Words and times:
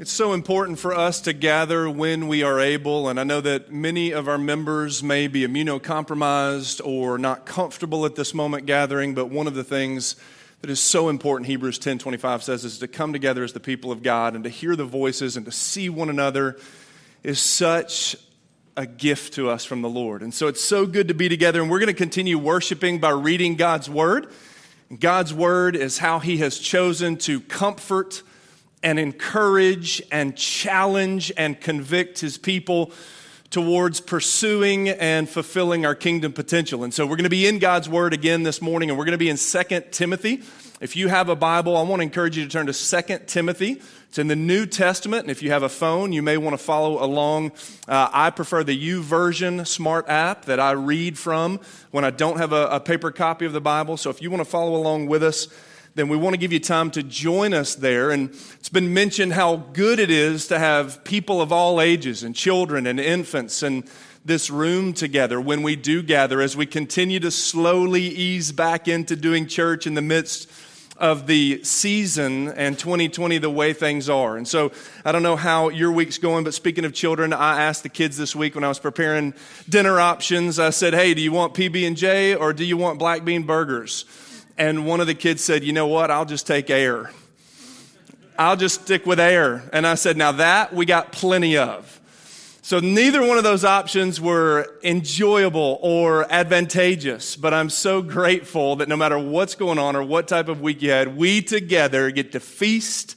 It's 0.00 0.10
so 0.10 0.32
important 0.32 0.78
for 0.78 0.94
us 0.94 1.20
to 1.20 1.34
gather 1.34 1.90
when 1.90 2.26
we 2.26 2.42
are 2.42 2.58
able, 2.58 3.10
and 3.10 3.20
I 3.20 3.24
know 3.24 3.42
that 3.42 3.70
many 3.70 4.12
of 4.12 4.28
our 4.28 4.38
members 4.38 5.02
may 5.02 5.26
be 5.26 5.46
immunocompromised 5.46 6.80
or 6.82 7.18
not 7.18 7.44
comfortable 7.44 8.06
at 8.06 8.14
this 8.14 8.32
moment 8.32 8.64
gathering, 8.64 9.12
but 9.12 9.26
one 9.26 9.46
of 9.46 9.52
the 9.52 9.62
things 9.62 10.16
that 10.62 10.70
is 10.70 10.80
so 10.80 11.10
important, 11.10 11.48
Hebrews 11.48 11.78
10 11.78 11.98
25 11.98 12.42
says, 12.42 12.64
is 12.64 12.78
to 12.78 12.88
come 12.88 13.12
together 13.12 13.44
as 13.44 13.52
the 13.52 13.60
people 13.60 13.92
of 13.92 14.02
God 14.02 14.34
and 14.34 14.42
to 14.44 14.48
hear 14.48 14.74
the 14.74 14.86
voices 14.86 15.36
and 15.36 15.44
to 15.44 15.52
see 15.52 15.90
one 15.90 16.08
another 16.08 16.58
is 17.22 17.38
such 17.38 18.16
a 18.78 18.86
gift 18.86 19.34
to 19.34 19.50
us 19.50 19.66
from 19.66 19.82
the 19.82 19.90
Lord. 19.90 20.22
And 20.22 20.32
so 20.32 20.46
it's 20.46 20.64
so 20.64 20.86
good 20.86 21.08
to 21.08 21.14
be 21.14 21.28
together, 21.28 21.60
and 21.60 21.70
we're 21.70 21.78
going 21.78 21.88
to 21.88 21.92
continue 21.92 22.38
worshiping 22.38 23.00
by 23.00 23.10
reading 23.10 23.54
God's 23.54 23.90
Word. 23.90 24.32
God's 24.98 25.34
Word 25.34 25.76
is 25.76 25.98
how 25.98 26.20
He 26.20 26.38
has 26.38 26.58
chosen 26.58 27.18
to 27.18 27.42
comfort 27.42 28.22
and 28.82 28.98
encourage 28.98 30.02
and 30.10 30.36
challenge 30.36 31.32
and 31.36 31.60
convict 31.60 32.20
his 32.20 32.38
people 32.38 32.92
towards 33.50 34.00
pursuing 34.00 34.88
and 34.88 35.28
fulfilling 35.28 35.84
our 35.84 35.94
kingdom 35.94 36.32
potential. 36.32 36.84
And 36.84 36.94
so 36.94 37.04
we're 37.04 37.16
going 37.16 37.24
to 37.24 37.30
be 37.30 37.46
in 37.46 37.58
God's 37.58 37.88
word 37.88 38.14
again 38.14 38.44
this 38.44 38.62
morning 38.62 38.90
and 38.90 38.98
we're 38.98 39.04
going 39.04 39.12
to 39.12 39.18
be 39.18 39.28
in 39.28 39.36
2 39.36 39.62
Timothy. 39.90 40.42
If 40.80 40.96
you 40.96 41.08
have 41.08 41.28
a 41.28 41.36
Bible, 41.36 41.76
I 41.76 41.82
want 41.82 42.00
to 42.00 42.04
encourage 42.04 42.38
you 42.38 42.44
to 42.44 42.50
turn 42.50 42.66
to 42.66 42.72
2 42.72 43.24
Timothy. 43.26 43.82
It's 44.08 44.18
in 44.18 44.28
the 44.28 44.34
New 44.34 44.66
Testament, 44.66 45.22
and 45.22 45.30
if 45.30 45.40
you 45.42 45.50
have 45.50 45.62
a 45.62 45.68
phone, 45.68 46.12
you 46.12 46.22
may 46.22 46.36
want 46.36 46.54
to 46.54 46.58
follow 46.58 47.04
along. 47.04 47.52
Uh, 47.86 48.08
I 48.12 48.30
prefer 48.30 48.64
the 48.64 48.76
YouVersion 48.76 49.66
Smart 49.66 50.08
app 50.08 50.46
that 50.46 50.58
I 50.58 50.72
read 50.72 51.18
from 51.18 51.60
when 51.90 52.04
I 52.04 52.10
don't 52.10 52.38
have 52.38 52.52
a, 52.52 52.66
a 52.68 52.80
paper 52.80 53.12
copy 53.12 53.44
of 53.44 53.52
the 53.52 53.60
Bible. 53.60 53.98
So 53.98 54.10
if 54.10 54.22
you 54.22 54.30
want 54.30 54.40
to 54.40 54.50
follow 54.50 54.74
along 54.74 55.06
with 55.06 55.22
us, 55.22 55.48
then 56.00 56.08
we 56.08 56.16
want 56.16 56.32
to 56.32 56.38
give 56.38 56.50
you 56.50 56.58
time 56.58 56.90
to 56.92 57.02
join 57.02 57.52
us 57.52 57.74
there. 57.74 58.10
And 58.10 58.30
it's 58.54 58.70
been 58.70 58.94
mentioned 58.94 59.34
how 59.34 59.56
good 59.56 59.98
it 59.98 60.10
is 60.10 60.48
to 60.48 60.58
have 60.58 61.04
people 61.04 61.42
of 61.42 61.52
all 61.52 61.78
ages 61.78 62.22
and 62.22 62.34
children 62.34 62.86
and 62.86 62.98
infants 62.98 63.62
and 63.62 63.84
this 64.24 64.48
room 64.48 64.94
together 64.94 65.38
when 65.38 65.62
we 65.62 65.76
do 65.76 66.02
gather 66.02 66.40
as 66.40 66.56
we 66.56 66.64
continue 66.64 67.20
to 67.20 67.30
slowly 67.30 68.02
ease 68.02 68.50
back 68.50 68.88
into 68.88 69.14
doing 69.14 69.46
church 69.46 69.86
in 69.86 69.92
the 69.92 70.00
midst 70.00 70.50
of 70.96 71.26
the 71.26 71.62
season 71.64 72.48
and 72.48 72.78
2020 72.78 73.36
the 73.36 73.50
way 73.50 73.74
things 73.74 74.08
are. 74.08 74.38
And 74.38 74.48
so 74.48 74.72
I 75.04 75.12
don't 75.12 75.22
know 75.22 75.36
how 75.36 75.68
your 75.68 75.92
week's 75.92 76.16
going, 76.16 76.44
but 76.44 76.54
speaking 76.54 76.86
of 76.86 76.94
children, 76.94 77.34
I 77.34 77.60
asked 77.60 77.82
the 77.82 77.90
kids 77.90 78.16
this 78.16 78.34
week 78.34 78.54
when 78.54 78.64
I 78.64 78.68
was 78.68 78.78
preparing 78.78 79.34
dinner 79.68 80.00
options, 80.00 80.58
I 80.58 80.70
said, 80.70 80.94
"Hey, 80.94 81.12
do 81.12 81.20
you 81.20 81.32
want 81.32 81.52
PB&J 81.52 82.34
or 82.36 82.54
do 82.54 82.64
you 82.64 82.78
want 82.78 82.98
black 82.98 83.22
bean 83.22 83.42
burgers?" 83.42 84.06
And 84.60 84.84
one 84.84 85.00
of 85.00 85.06
the 85.06 85.14
kids 85.14 85.42
said, 85.42 85.64
You 85.64 85.72
know 85.72 85.86
what? 85.86 86.10
I'll 86.10 86.26
just 86.26 86.46
take 86.46 86.68
air. 86.68 87.10
I'll 88.38 88.56
just 88.56 88.82
stick 88.82 89.06
with 89.06 89.18
air. 89.18 89.64
And 89.72 89.86
I 89.86 89.94
said, 89.94 90.18
Now 90.18 90.32
that 90.32 90.74
we 90.74 90.84
got 90.84 91.12
plenty 91.12 91.56
of. 91.56 91.98
So 92.60 92.78
neither 92.78 93.26
one 93.26 93.38
of 93.38 93.42
those 93.42 93.64
options 93.64 94.20
were 94.20 94.78
enjoyable 94.84 95.78
or 95.80 96.30
advantageous, 96.30 97.36
but 97.36 97.54
I'm 97.54 97.70
so 97.70 98.02
grateful 98.02 98.76
that 98.76 98.88
no 98.88 98.98
matter 98.98 99.18
what's 99.18 99.54
going 99.54 99.78
on 99.78 99.96
or 99.96 100.02
what 100.02 100.28
type 100.28 100.48
of 100.48 100.60
week 100.60 100.82
you 100.82 100.90
had, 100.90 101.16
we 101.16 101.40
together 101.40 102.10
get 102.10 102.32
to 102.32 102.40
feast 102.40 103.16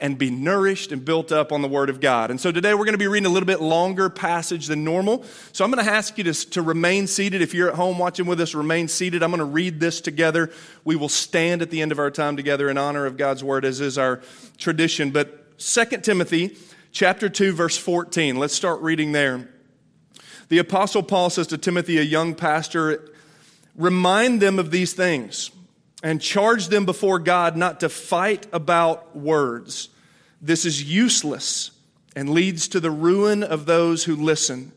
and 0.00 0.18
be 0.18 0.30
nourished 0.30 0.92
and 0.92 1.04
built 1.04 1.32
up 1.32 1.52
on 1.52 1.62
the 1.62 1.68
Word 1.68 1.88
of 1.88 2.00
God. 2.00 2.30
And 2.30 2.40
so 2.40 2.50
today 2.50 2.74
we're 2.74 2.84
going 2.84 2.92
to 2.92 2.98
be 2.98 3.06
reading 3.06 3.26
a 3.26 3.30
little 3.30 3.46
bit 3.46 3.60
longer 3.60 4.10
passage 4.10 4.66
than 4.66 4.84
normal. 4.84 5.24
So 5.52 5.64
I'm 5.64 5.70
going 5.70 5.84
to 5.84 5.90
ask 5.90 6.18
you 6.18 6.24
to, 6.24 6.34
to 6.50 6.62
remain 6.62 7.06
seated. 7.06 7.42
If 7.42 7.54
you're 7.54 7.68
at 7.68 7.74
home 7.74 7.98
watching 7.98 8.26
with 8.26 8.40
us, 8.40 8.54
remain 8.54 8.88
seated. 8.88 9.22
I'm 9.22 9.30
going 9.30 9.38
to 9.38 9.44
read 9.44 9.80
this 9.80 10.00
together. 10.00 10.50
We 10.84 10.96
will 10.96 11.08
stand 11.08 11.62
at 11.62 11.70
the 11.70 11.80
end 11.80 11.92
of 11.92 11.98
our 11.98 12.10
time 12.10 12.36
together 12.36 12.68
in 12.68 12.76
honor 12.78 13.06
of 13.06 13.16
God's 13.16 13.44
Word, 13.44 13.64
as 13.64 13.80
is 13.80 13.96
our 13.96 14.20
tradition. 14.58 15.10
But 15.10 15.58
2 15.58 15.84
Timothy 16.02 16.56
chapter 16.92 17.28
2, 17.28 17.52
verse 17.52 17.76
14. 17.76 18.36
Let's 18.36 18.54
start 18.54 18.80
reading 18.80 19.12
there. 19.12 19.48
The 20.48 20.58
Apostle 20.58 21.02
Paul 21.02 21.30
says 21.30 21.46
to 21.48 21.58
Timothy, 21.58 21.98
a 21.98 22.02
young 22.02 22.34
pastor, 22.34 23.10
remind 23.76 24.42
them 24.42 24.58
of 24.58 24.70
these 24.70 24.92
things 24.92 25.50
and 26.04 26.20
charge 26.20 26.68
them 26.68 26.84
before 26.84 27.18
God 27.18 27.56
not 27.56 27.80
to 27.80 27.88
fight 27.88 28.46
about 28.52 29.16
words. 29.16 29.88
This 30.40 30.66
is 30.66 30.82
useless 30.82 31.70
and 32.14 32.28
leads 32.28 32.68
to 32.68 32.78
the 32.78 32.90
ruin 32.90 33.42
of 33.42 33.64
those 33.64 34.04
who 34.04 34.14
listen. 34.14 34.70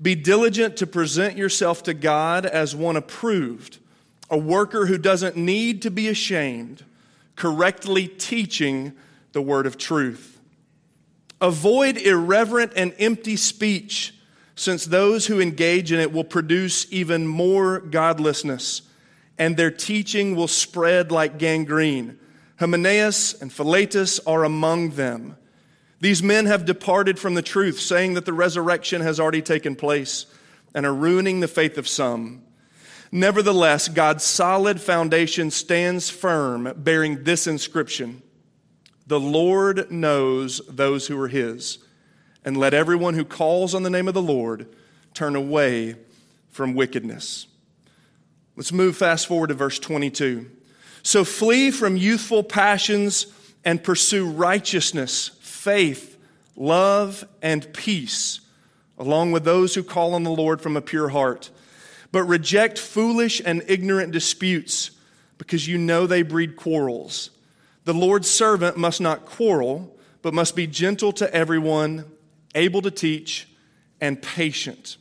Be 0.00 0.14
diligent 0.14 0.78
to 0.78 0.86
present 0.86 1.36
yourself 1.36 1.82
to 1.82 1.92
God 1.92 2.46
as 2.46 2.74
one 2.74 2.96
approved, 2.96 3.78
a 4.30 4.38
worker 4.38 4.86
who 4.86 4.96
doesn't 4.96 5.36
need 5.36 5.82
to 5.82 5.90
be 5.90 6.08
ashamed, 6.08 6.82
correctly 7.36 8.08
teaching 8.08 8.94
the 9.32 9.42
word 9.42 9.66
of 9.66 9.76
truth. 9.76 10.40
Avoid 11.42 11.98
irreverent 11.98 12.72
and 12.74 12.94
empty 12.98 13.36
speech, 13.36 14.14
since 14.56 14.86
those 14.86 15.26
who 15.26 15.42
engage 15.42 15.92
in 15.92 16.00
it 16.00 16.10
will 16.10 16.24
produce 16.24 16.90
even 16.90 17.26
more 17.26 17.80
godlessness 17.80 18.80
and 19.38 19.56
their 19.56 19.70
teaching 19.70 20.36
will 20.36 20.48
spread 20.48 21.10
like 21.10 21.38
gangrene. 21.38 22.18
Hymenaeus 22.58 23.34
and 23.40 23.52
Philetus 23.52 24.20
are 24.20 24.44
among 24.44 24.90
them. 24.90 25.36
These 26.00 26.22
men 26.22 26.46
have 26.46 26.66
departed 26.66 27.18
from 27.18 27.34
the 27.34 27.42
truth, 27.42 27.80
saying 27.80 28.14
that 28.14 28.26
the 28.26 28.32
resurrection 28.32 29.00
has 29.00 29.18
already 29.18 29.42
taken 29.42 29.74
place, 29.74 30.26
and 30.74 30.84
are 30.84 30.94
ruining 30.94 31.40
the 31.40 31.48
faith 31.48 31.78
of 31.78 31.88
some. 31.88 32.42
Nevertheless, 33.10 33.88
God's 33.88 34.24
solid 34.24 34.80
foundation 34.80 35.50
stands 35.50 36.10
firm, 36.10 36.72
bearing 36.76 37.24
this 37.24 37.46
inscription 37.46 38.22
The 39.06 39.20
Lord 39.20 39.90
knows 39.90 40.60
those 40.68 41.06
who 41.06 41.20
are 41.20 41.28
his, 41.28 41.78
and 42.44 42.56
let 42.56 42.74
everyone 42.74 43.14
who 43.14 43.24
calls 43.24 43.74
on 43.74 43.82
the 43.82 43.90
name 43.90 44.08
of 44.08 44.14
the 44.14 44.22
Lord 44.22 44.66
turn 45.14 45.36
away 45.36 45.96
from 46.50 46.74
wickedness. 46.74 47.46
Let's 48.56 48.72
move 48.72 48.96
fast 48.96 49.26
forward 49.26 49.48
to 49.48 49.54
verse 49.54 49.78
22. 49.78 50.48
So 51.02 51.24
flee 51.24 51.70
from 51.70 51.96
youthful 51.96 52.44
passions 52.44 53.26
and 53.64 53.82
pursue 53.82 54.28
righteousness, 54.30 55.30
faith, 55.40 56.16
love, 56.54 57.26
and 57.42 57.72
peace, 57.72 58.40
along 58.96 59.32
with 59.32 59.44
those 59.44 59.74
who 59.74 59.82
call 59.82 60.14
on 60.14 60.22
the 60.22 60.30
Lord 60.30 60.60
from 60.60 60.76
a 60.76 60.82
pure 60.82 61.08
heart. 61.08 61.50
But 62.12 62.24
reject 62.24 62.78
foolish 62.78 63.42
and 63.44 63.64
ignorant 63.66 64.12
disputes, 64.12 64.92
because 65.36 65.66
you 65.66 65.76
know 65.76 66.06
they 66.06 66.22
breed 66.22 66.54
quarrels. 66.54 67.30
The 67.84 67.94
Lord's 67.94 68.30
servant 68.30 68.76
must 68.76 69.00
not 69.00 69.26
quarrel, 69.26 69.96
but 70.22 70.32
must 70.32 70.54
be 70.54 70.66
gentle 70.66 71.12
to 71.14 71.34
everyone, 71.34 72.04
able 72.54 72.82
to 72.82 72.90
teach, 72.90 73.48
and 74.00 74.22
patient 74.22 74.96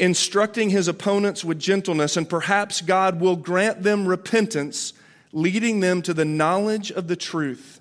instructing 0.00 0.70
his 0.70 0.88
opponents 0.88 1.44
with 1.44 1.60
gentleness, 1.60 2.16
and 2.16 2.28
perhaps 2.28 2.80
God 2.80 3.20
will 3.20 3.36
grant 3.36 3.82
them 3.82 4.08
repentance, 4.08 4.94
leading 5.32 5.80
them 5.80 6.00
to 6.02 6.14
the 6.14 6.24
knowledge 6.24 6.90
of 6.90 7.06
the 7.06 7.16
truth. 7.16 7.80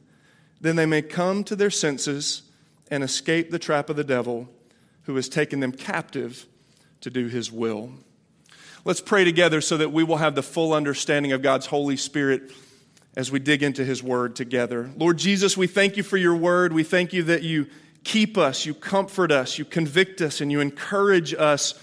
Then 0.60 0.76
they 0.76 0.86
may 0.86 1.02
come 1.02 1.44
to 1.46 1.56
their 1.56 1.70
senses 1.70 2.44
and 2.92 3.04
escape 3.04 3.50
the 3.50 3.60
trap 3.60 3.90
of 3.90 3.96
the 3.96 4.04
devil 4.04 4.50
who 5.04 5.16
has 5.16 5.30
taken 5.30 5.62
them 5.62 5.72
captive 5.72 6.46
to 7.02 7.10
do 7.10 7.28
his 7.28 7.52
will. 7.52 7.92
Let's 8.84 9.02
pray 9.02 9.24
together 9.24 9.62
so 9.62 9.78
that 9.78 9.92
we 9.92 10.04
will 10.04 10.18
have 10.18 10.36
the 10.36 10.44
full 10.44 10.74
understanding 10.74 11.32
of 11.32 11.42
God's 11.42 11.68
Holy 11.68 11.96
Spirit 11.98 12.52
as 13.16 13.32
we 13.32 13.40
dig 13.40 13.64
into 13.64 13.86
his 13.86 14.04
word 14.04 14.36
together. 14.36 14.90
Lord 14.98 15.18
Jesus, 15.18 15.56
we 15.56 15.68
thank 15.68 15.96
you 15.96 16.04
for 16.04 16.18
your 16.18 16.36
word. 16.36 16.74
We 16.74 16.84
thank 16.84 17.14
you 17.14 17.24
that 17.24 17.44
you 17.44 17.68
keep 18.04 18.38
us, 18.38 18.66
you 18.66 18.74
comfort 18.74 19.32
us, 19.32 19.58
you 19.58 19.66
convict 19.66 20.22
us, 20.22 20.42
and 20.42 20.52
you 20.52 20.60
encourage 20.60 21.34
us 21.34 21.82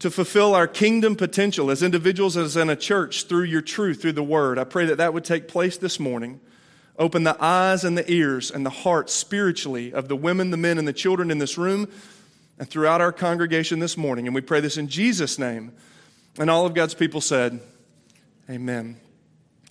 to 0.00 0.10
fulfill 0.10 0.54
our 0.54 0.66
kingdom 0.66 1.14
potential 1.14 1.70
as 1.70 1.82
individuals, 1.82 2.36
as 2.36 2.56
in 2.56 2.70
a 2.70 2.76
church, 2.76 3.24
through 3.24 3.44
your 3.44 3.60
truth, 3.60 4.00
through 4.00 4.12
the 4.12 4.22
word. 4.22 4.58
I 4.58 4.64
pray 4.64 4.86
that 4.86 4.96
that 4.96 5.14
would 5.14 5.24
take 5.24 5.46
place 5.46 5.76
this 5.76 6.00
morning. 6.00 6.40
Open 6.98 7.22
the 7.22 7.36
eyes 7.42 7.84
and 7.84 7.96
the 7.96 8.10
ears 8.10 8.50
and 8.50 8.64
the 8.64 8.70
hearts 8.70 9.12
spiritually 9.12 9.92
of 9.92 10.08
the 10.08 10.16
women, 10.16 10.50
the 10.50 10.56
men, 10.56 10.78
and 10.78 10.88
the 10.88 10.92
children 10.92 11.30
in 11.30 11.38
this 11.38 11.56
room 11.56 11.88
and 12.58 12.68
throughout 12.68 13.00
our 13.00 13.12
congregation 13.12 13.78
this 13.78 13.96
morning. 13.96 14.26
And 14.26 14.34
we 14.34 14.40
pray 14.40 14.60
this 14.60 14.76
in 14.76 14.88
Jesus' 14.88 15.38
name. 15.38 15.72
And 16.38 16.50
all 16.50 16.64
of 16.64 16.74
God's 16.74 16.94
people 16.94 17.20
said, 17.20 17.60
Amen. 18.48 18.96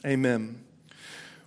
Amen. 0.05 0.63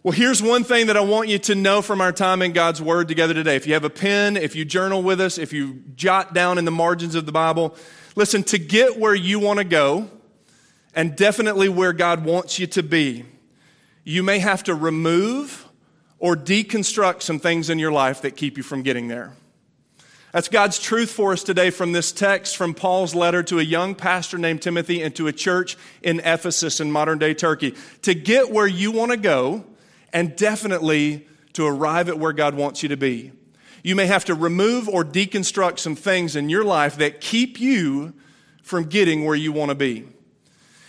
Well, 0.03 0.12
here's 0.12 0.43
one 0.43 0.65
thing 0.65 0.89
that 0.89 0.97
I 0.97 1.01
want 1.01 1.29
you 1.29 1.39
to 1.39 1.55
know 1.55 1.83
from 1.83 2.01
our 2.01 2.12
time 2.12 2.43
in 2.43 2.53
God's 2.53 2.83
Word 2.83 3.06
together 3.06 3.33
today. 3.33 3.55
If 3.55 3.69
you 3.69 3.75
have 3.75 3.85
a 3.85 3.91
pen, 3.91 4.37
if 4.37 4.56
you 4.56 4.65
journal 4.65 5.03
with 5.03 5.21
us, 5.21 5.39
if 5.39 5.53
you 5.53 5.83
jot 5.95 6.35
down 6.35 6.59
in 6.59 6.65
the 6.65 6.73
margins 6.73 7.15
of 7.15 7.27
the 7.27 7.33
Bible, 7.33 7.77
Listen, 8.14 8.43
to 8.44 8.59
get 8.59 8.99
where 8.99 9.14
you 9.14 9.38
want 9.38 9.59
to 9.59 9.64
go, 9.64 10.09
and 10.94 11.17
definitely 11.17 11.69
where 11.69 11.93
God 11.93 12.25
wants 12.25 12.59
you 12.59 12.67
to 12.69 12.82
be, 12.82 13.25
you 14.05 14.23
may 14.23 14.38
have 14.38 14.64
to 14.64 14.75
remove 14.75 15.67
or 16.19 16.37
deconstruct 16.37 17.23
some 17.23 17.38
things 17.38 17.70
in 17.70 17.79
your 17.79 17.93
life 17.93 18.23
that 18.23 18.37
keep 18.37 18.56
you 18.56 18.62
from 18.62 18.82
getting 18.82 19.09
there. 19.09 19.32
That's 20.32 20.49
God's 20.49 20.79
truth 20.79 21.11
for 21.11 21.32
us 21.32 21.43
today 21.43 21.70
from 21.70 21.93
this 21.93 22.11
text 22.11 22.56
from 22.56 22.73
Paul's 22.73 23.14
letter 23.14 23.43
to 23.44 23.59
a 23.59 23.62
young 23.62 23.94
pastor 23.94 24.38
named 24.38 24.62
Timothy 24.62 25.03
and 25.03 25.15
to 25.17 25.26
a 25.26 25.32
church 25.32 25.76
in 26.03 26.20
Ephesus 26.20 26.81
in 26.81 26.91
modern 26.91 27.19
day 27.19 27.35
Turkey. 27.35 27.75
To 28.03 28.15
get 28.15 28.50
where 28.50 28.67
you 28.67 28.93
want 28.93 29.11
to 29.11 29.19
go, 29.19 29.65
and 30.12 30.37
definitely 30.37 31.26
to 31.55 31.67
arrive 31.67 32.08
at 32.08 32.19
where 32.19 32.32
God 32.32 32.55
wants 32.55 32.82
you 32.82 32.88
to 32.91 32.97
be. 32.97 33.32
You 33.82 33.96
may 33.96 34.06
have 34.06 34.25
to 34.26 34.34
remove 34.34 34.88
or 34.88 35.05
deconstruct 35.05 35.79
some 35.81 35.96
things 35.96 36.37
in 36.37 36.49
your 36.49 36.64
life 36.64 36.96
that 36.96 37.20
keep 37.20 37.58
you 37.58 38.14
from 38.62 38.84
getting 38.84 39.25
where 39.25 39.34
you 39.34 39.52
want 39.52 39.70
to 39.70 39.75
be. 39.75 40.06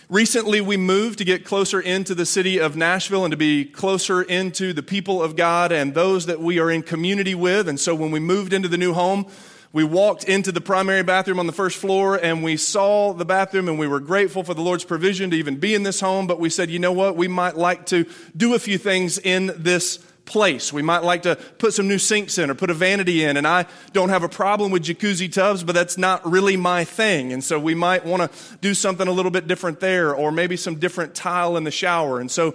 Recently, 0.08 0.60
we 0.60 0.76
moved 0.76 1.18
to 1.18 1.24
get 1.24 1.44
closer 1.44 1.80
into 1.80 2.14
the 2.14 2.26
city 2.26 2.58
of 2.58 2.76
Nashville 2.76 3.24
and 3.24 3.32
to 3.32 3.36
be 3.36 3.64
closer 3.64 4.22
into 4.22 4.72
the 4.72 4.82
people 4.82 5.22
of 5.22 5.34
God 5.34 5.72
and 5.72 5.94
those 5.94 6.26
that 6.26 6.40
we 6.40 6.58
are 6.58 6.70
in 6.70 6.82
community 6.82 7.34
with. 7.34 7.68
And 7.68 7.80
so 7.80 7.94
when 7.94 8.10
we 8.10 8.20
moved 8.20 8.52
into 8.52 8.68
the 8.68 8.76
new 8.76 8.92
home, 8.92 9.26
we 9.72 9.82
walked 9.82 10.24
into 10.24 10.52
the 10.52 10.60
primary 10.60 11.02
bathroom 11.02 11.40
on 11.40 11.48
the 11.48 11.52
first 11.52 11.78
floor 11.78 12.16
and 12.22 12.44
we 12.44 12.56
saw 12.56 13.12
the 13.12 13.24
bathroom 13.24 13.66
and 13.66 13.76
we 13.76 13.88
were 13.88 13.98
grateful 13.98 14.44
for 14.44 14.54
the 14.54 14.60
Lord's 14.60 14.84
provision 14.84 15.30
to 15.30 15.36
even 15.36 15.56
be 15.56 15.74
in 15.74 15.82
this 15.82 16.00
home. 16.00 16.28
But 16.28 16.38
we 16.38 16.48
said, 16.48 16.70
you 16.70 16.78
know 16.78 16.92
what? 16.92 17.16
We 17.16 17.26
might 17.26 17.56
like 17.56 17.86
to 17.86 18.06
do 18.36 18.54
a 18.54 18.60
few 18.60 18.78
things 18.78 19.18
in 19.18 19.52
this 19.56 19.98
place. 20.24 20.72
We 20.72 20.82
might 20.82 21.02
like 21.02 21.22
to 21.22 21.36
put 21.36 21.74
some 21.74 21.88
new 21.88 21.98
sinks 21.98 22.38
in 22.38 22.50
or 22.50 22.54
put 22.54 22.70
a 22.70 22.74
vanity 22.74 23.24
in. 23.24 23.36
And 23.36 23.46
I 23.46 23.66
don't 23.92 24.08
have 24.08 24.22
a 24.22 24.28
problem 24.28 24.70
with 24.70 24.84
jacuzzi 24.84 25.30
tubs, 25.30 25.62
but 25.62 25.74
that's 25.74 25.98
not 25.98 26.28
really 26.30 26.56
my 26.56 26.84
thing. 26.84 27.32
And 27.32 27.42
so 27.42 27.58
we 27.58 27.74
might 27.74 28.04
want 28.04 28.30
to 28.30 28.56
do 28.58 28.74
something 28.74 29.06
a 29.06 29.12
little 29.12 29.30
bit 29.30 29.46
different 29.46 29.80
there 29.80 30.14
or 30.14 30.32
maybe 30.32 30.56
some 30.56 30.76
different 30.76 31.14
tile 31.14 31.56
in 31.56 31.64
the 31.64 31.70
shower. 31.70 32.20
And 32.20 32.30
so 32.30 32.54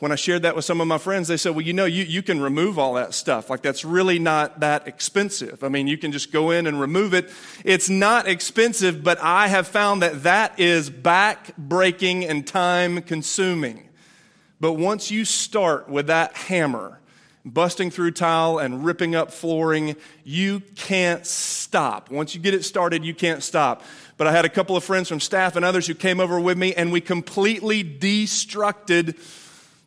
when 0.00 0.12
I 0.12 0.14
shared 0.14 0.42
that 0.42 0.56
with 0.56 0.64
some 0.64 0.80
of 0.80 0.86
my 0.88 0.96
friends, 0.96 1.28
they 1.28 1.36
said, 1.36 1.50
well, 1.50 1.60
you 1.60 1.74
know, 1.74 1.84
you, 1.84 2.04
you 2.04 2.22
can 2.22 2.40
remove 2.40 2.78
all 2.78 2.94
that 2.94 3.12
stuff. 3.12 3.50
Like, 3.50 3.60
that's 3.60 3.84
really 3.84 4.18
not 4.18 4.60
that 4.60 4.88
expensive. 4.88 5.62
I 5.62 5.68
mean, 5.68 5.86
you 5.86 5.98
can 5.98 6.10
just 6.10 6.32
go 6.32 6.50
in 6.50 6.66
and 6.66 6.80
remove 6.80 7.12
it. 7.12 7.30
It's 7.66 7.90
not 7.90 8.26
expensive, 8.26 9.04
but 9.04 9.18
I 9.20 9.48
have 9.48 9.68
found 9.68 10.00
that 10.00 10.22
that 10.22 10.58
is 10.58 10.88
back 10.88 11.54
breaking 11.58 12.24
and 12.24 12.46
time 12.46 13.02
consuming. 13.02 13.90
But 14.58 14.74
once 14.74 15.10
you 15.10 15.26
start 15.26 15.90
with 15.90 16.06
that 16.06 16.34
hammer, 16.34 16.99
busting 17.44 17.90
through 17.90 18.12
tile 18.12 18.58
and 18.58 18.84
ripping 18.84 19.14
up 19.14 19.32
flooring, 19.32 19.96
you 20.24 20.60
can't 20.76 21.26
stop. 21.26 22.10
Once 22.10 22.34
you 22.34 22.40
get 22.40 22.54
it 22.54 22.64
started, 22.64 23.04
you 23.04 23.14
can't 23.14 23.42
stop. 23.42 23.82
But 24.16 24.26
I 24.26 24.32
had 24.32 24.44
a 24.44 24.50
couple 24.50 24.76
of 24.76 24.84
friends 24.84 25.08
from 25.08 25.20
staff 25.20 25.56
and 25.56 25.64
others 25.64 25.86
who 25.86 25.94
came 25.94 26.20
over 26.20 26.38
with 26.38 26.58
me, 26.58 26.74
and 26.74 26.92
we 26.92 27.00
completely 27.00 27.82
destructed 27.82 29.18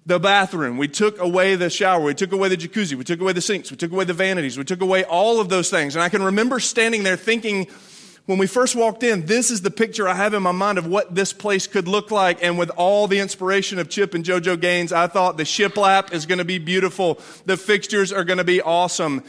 the 0.05 0.19
bathroom. 0.19 0.77
We 0.77 0.87
took 0.87 1.19
away 1.19 1.55
the 1.55 1.69
shower. 1.69 2.03
We 2.03 2.13
took 2.13 2.31
away 2.31 2.49
the 2.49 2.57
jacuzzi. 2.57 2.95
We 2.95 3.03
took 3.03 3.21
away 3.21 3.33
the 3.33 3.41
sinks. 3.41 3.71
We 3.71 3.77
took 3.77 3.91
away 3.91 4.05
the 4.05 4.13
vanities. 4.13 4.57
We 4.57 4.65
took 4.65 4.81
away 4.81 5.03
all 5.03 5.39
of 5.39 5.49
those 5.49 5.69
things. 5.69 5.95
And 5.95 6.03
I 6.03 6.09
can 6.09 6.23
remember 6.23 6.59
standing 6.59 7.03
there 7.03 7.15
thinking, 7.15 7.67
when 8.25 8.37
we 8.37 8.47
first 8.47 8.75
walked 8.75 9.03
in, 9.03 9.25
this 9.25 9.51
is 9.51 9.61
the 9.61 9.71
picture 9.71 10.07
I 10.07 10.13
have 10.13 10.33
in 10.33 10.41
my 10.41 10.53
mind 10.53 10.77
of 10.77 10.87
what 10.87 11.13
this 11.13 11.33
place 11.33 11.67
could 11.67 11.89
look 11.89 12.09
like. 12.09 12.41
And 12.41 12.57
with 12.57 12.69
all 12.71 13.07
the 13.07 13.19
inspiration 13.19 13.79
of 13.79 13.89
Chip 13.89 14.13
and 14.13 14.23
JoJo 14.23 14.61
Gaines, 14.61 14.93
I 14.93 15.07
thought 15.07 15.35
the 15.35 15.43
shiplap 15.43 16.13
is 16.13 16.25
going 16.25 16.37
to 16.37 16.45
be 16.45 16.57
beautiful. 16.57 17.19
The 17.45 17.57
fixtures 17.57 18.13
are 18.13 18.23
going 18.23 18.37
to 18.37 18.45
be 18.45 18.61
awesome. 18.61 19.23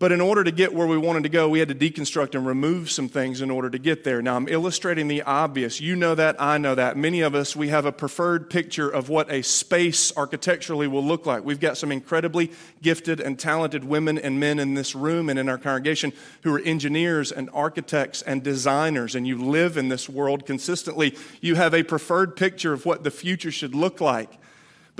But 0.00 0.12
in 0.12 0.22
order 0.22 0.42
to 0.42 0.50
get 0.50 0.74
where 0.74 0.86
we 0.86 0.96
wanted 0.96 1.24
to 1.24 1.28
go, 1.28 1.46
we 1.50 1.58
had 1.58 1.68
to 1.68 1.74
deconstruct 1.74 2.34
and 2.34 2.46
remove 2.46 2.90
some 2.90 3.06
things 3.06 3.42
in 3.42 3.50
order 3.50 3.68
to 3.68 3.78
get 3.78 4.02
there. 4.02 4.22
Now, 4.22 4.34
I'm 4.34 4.48
illustrating 4.48 5.08
the 5.08 5.20
obvious. 5.20 5.78
You 5.78 5.94
know 5.94 6.14
that, 6.14 6.40
I 6.40 6.56
know 6.56 6.74
that. 6.74 6.96
Many 6.96 7.20
of 7.20 7.34
us, 7.34 7.54
we 7.54 7.68
have 7.68 7.84
a 7.84 7.92
preferred 7.92 8.48
picture 8.48 8.88
of 8.88 9.10
what 9.10 9.30
a 9.30 9.42
space 9.42 10.10
architecturally 10.16 10.88
will 10.88 11.04
look 11.04 11.26
like. 11.26 11.44
We've 11.44 11.60
got 11.60 11.76
some 11.76 11.92
incredibly 11.92 12.50
gifted 12.80 13.20
and 13.20 13.38
talented 13.38 13.84
women 13.84 14.16
and 14.16 14.40
men 14.40 14.58
in 14.58 14.72
this 14.72 14.94
room 14.94 15.28
and 15.28 15.38
in 15.38 15.50
our 15.50 15.58
congregation 15.58 16.14
who 16.44 16.54
are 16.54 16.60
engineers 16.60 17.30
and 17.30 17.50
architects 17.52 18.22
and 18.22 18.42
designers, 18.42 19.14
and 19.14 19.26
you 19.26 19.36
live 19.36 19.76
in 19.76 19.90
this 19.90 20.08
world 20.08 20.46
consistently. 20.46 21.14
You 21.42 21.56
have 21.56 21.74
a 21.74 21.82
preferred 21.82 22.36
picture 22.36 22.72
of 22.72 22.86
what 22.86 23.04
the 23.04 23.10
future 23.10 23.50
should 23.50 23.74
look 23.74 24.00
like. 24.00 24.32